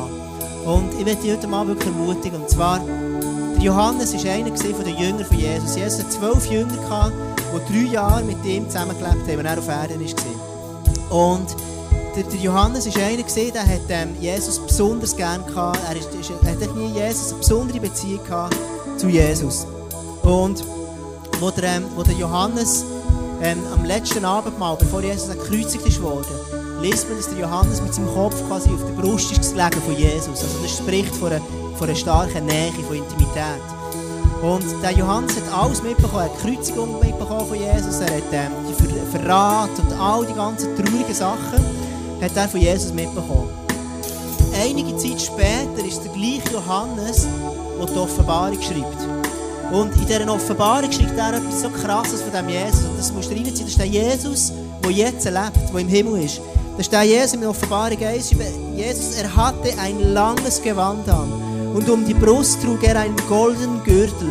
[0.64, 2.40] Und ich möchte dich heute mal wirklich ermutigen.
[2.40, 5.76] Und zwar, der Johannes war einer von den Jüngern von Jesus.
[5.76, 7.12] Jesus hatte zwölf Jünger,
[7.54, 11.16] die drei Jahre mit ihm zusammengelebt haben, als er auf Erden war.
[11.16, 11.56] Und
[12.16, 15.78] der, der Johannes war einer, der hat ähm, Jesus besonders gern gehabt.
[15.88, 18.20] Er, ist, ist, hat nie Jesus eine besondere Beziehung
[18.96, 19.66] zu Jesus.
[20.22, 20.64] Und
[21.38, 22.84] wo der, ähm, wo der Johannes
[23.42, 26.28] ähm, am letzten Abendmahl, bevor Jesus gekreuzigt wurde,
[26.80, 29.96] liest man, dass der Johannes mit seinem Kopf quasi auf der Brust ist gelegen von
[29.96, 30.42] Jesus.
[30.42, 31.42] Also das spricht von einer,
[31.76, 33.60] von einer starken Nähe, von Intimität.
[34.42, 38.22] Und der Johannes hat alles mitbekommen, er hat die Kreuzigung mitbekommen von Jesus, er hat
[38.32, 38.52] ähm,
[39.10, 41.85] Verrat und all die ganzen traurigen Sachen
[42.20, 43.48] hat er von Jesus mitbekommen.
[44.62, 47.26] Einige Zeit später ist der gleiche Johannes,
[47.78, 49.06] der die Offenbarung schreibt.
[49.72, 52.84] Und in dieser Offenbarung schreibt er etwas so krasses von dem Jesus.
[52.84, 53.60] Und das musst du reinziehen.
[53.60, 54.52] Das ist der Jesus,
[54.82, 56.40] der jetzt lebt, der im Himmel ist.
[56.76, 58.30] Das ist der Jesus in der Offenbarung 1.
[58.76, 61.32] Jesus, er hatte ein langes Gewand an.
[61.74, 64.30] Und um die Brust trug er einen goldenen Gürtel.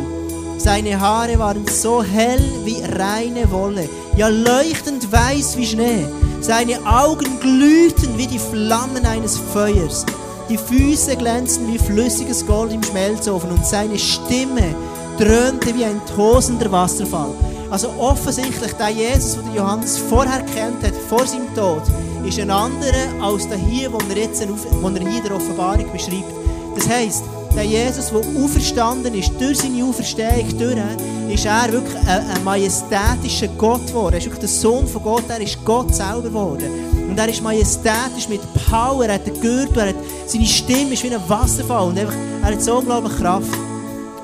[0.58, 6.08] Seine Haare waren so hell wie reine Wolle, ja leuchtend weiß wie Schnee.
[6.42, 10.04] Seine Augen glühten wie die Flammen eines Feuers.
[10.50, 14.76] Die Füße glänzten wie flüssiges Gold im Schmelzofen und seine Stimme
[15.20, 17.30] dröhnte wie ein tosender Wasserfall.
[17.70, 21.84] Also offensichtlich, der Jesus, den Johannes vorher kennt hat, vor seinem Tod,
[22.26, 26.34] ist ein anderer als der hier, den er, jetzt, den er hier der Offenbarung beschreibt.
[26.76, 27.24] Das heisst,
[27.56, 33.50] der Jesus, der auferstanden ist, durch seine Auferstehung durch, ist er wirklich ein, ein majestätischer
[33.50, 34.14] Gott geworden.
[34.14, 36.85] Er ist wirklich der Sohn von Gott, er ist Gott selber geworden.
[37.16, 39.96] Und er ist majestätisch mit Power, er hat den Gürtel, er hat,
[40.26, 42.14] seine Stimme ist wie ein Wasserfall und einfach,
[42.44, 43.58] er hat so unglaublich Kraft.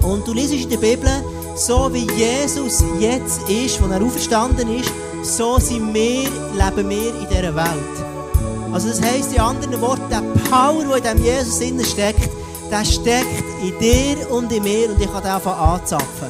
[0.04, 1.10] Und du liest in der Bibel,
[1.56, 4.92] so wie Jesus jetzt ist, wo er auferstanden ist,
[5.24, 8.74] so sind wir, leben wir in dieser Welt.
[8.74, 10.20] Also das heisst in anderen Worten, der
[10.50, 12.30] Power, der in diesem Jesus steckt,
[12.70, 16.28] der steckt in dir und in mir und ich kann den einfach anzapfen.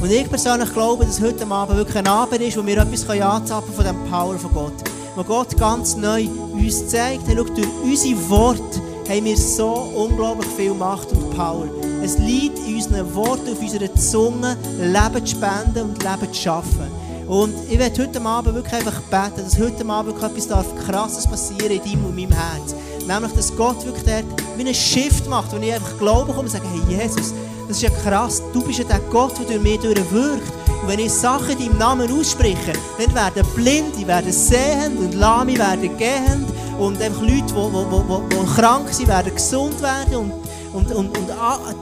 [0.00, 3.74] Und ich persönlich glaube, dass heute Abend wirklich ein Abend ist, wo wir etwas anzapfen
[3.74, 4.93] von dem Power von Gott.
[5.16, 10.50] Wo Gott ganz neu uns zeigt, hey, schau, durch unsere Worte haben wir so unglaublich
[10.56, 11.68] viel Macht und Power.
[12.02, 16.90] Es liegt in unseren Worten, auf unserer Zunge, Leben zu spenden und Leben zu schaffen.
[17.28, 21.70] Und ich werde heute Abend wirklich einfach beten, dass heute Abend wirklich etwas Krasses passieren
[21.70, 22.74] in deinem und meinem Herz.
[23.06, 26.50] Nämlich, dass Gott wirklich dort wie einen Shift macht, wo ich einfach glaube komme und
[26.50, 27.32] sage, hey Jesus,
[27.68, 30.63] das ist ja krass, du bist ja der Gott, der durch mich durchwirkt.
[30.84, 35.56] Und wenn ich Sachen in deinem Namen ausspreche, dann werden Blinde werden sehend und Lahme
[35.56, 36.46] werden gehend.
[36.78, 40.16] Und einfach Leute, die, die, die, die krank sind, werden gesund werden.
[40.16, 40.43] Und
[40.74, 41.30] und, und, und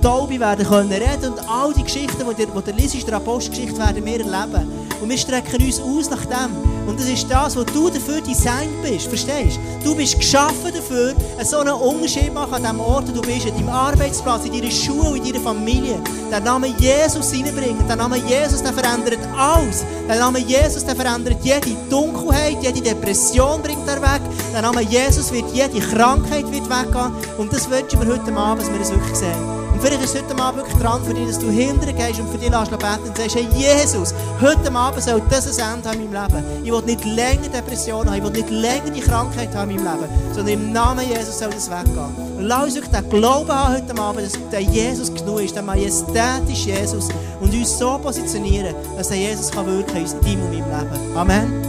[0.02, 4.20] Taube werden können reden und all die Geschichten, die du liest, der Apostelgeschichte, werden wir
[4.20, 4.68] erleben.
[5.00, 6.72] Und wir strecken uns aus nach dem.
[6.86, 9.06] Und das ist das, was du dafür designt bist.
[9.06, 9.90] Verstehst du?
[9.90, 13.54] Du bist geschaffen dafür, so einen Unterschied machen an dem Ort, wo du bist, an
[13.54, 15.98] deinem Arbeitsplatz, in deiner Schule, in deiner Familie.
[16.30, 17.86] Der Name Jesus reinbringen.
[17.88, 19.84] Der Name Jesus, der verändert alles.
[20.08, 24.22] Der Name Jesus, der verändert jede Dunkelheit, jede Depression bringt er weg.
[24.52, 27.12] Der Name Jesus wird jede Krankheit wird weggehen.
[27.38, 29.62] Und das wünschen wir heute Abend, dass wir das wirklich sehen.
[29.80, 32.50] Vielleicht ist heute Abend wirklich dran für dich, dass du hinterher gehst und für dich
[32.50, 36.32] lässt beten und sagst, hey Jesus, heute Abend soll das ein Ende haben in meinem
[36.32, 36.44] Leben.
[36.64, 40.02] Ich will nicht länger Depressionen haben, ich will nicht länger die Krankheit haben in meinem
[40.02, 42.14] Leben, sondern im Namen Jesus soll das weggehen.
[42.38, 45.62] Und lass uns wirklich den Glauben haben heute Abend, dass der Jesus genug ist, der
[45.62, 47.08] majestätische Jesus
[47.40, 51.16] und uns so positionieren, dass der Jesus kann wirken in deinem und meinem Leben.
[51.16, 51.66] Amen.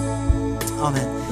[0.82, 1.14] Amen.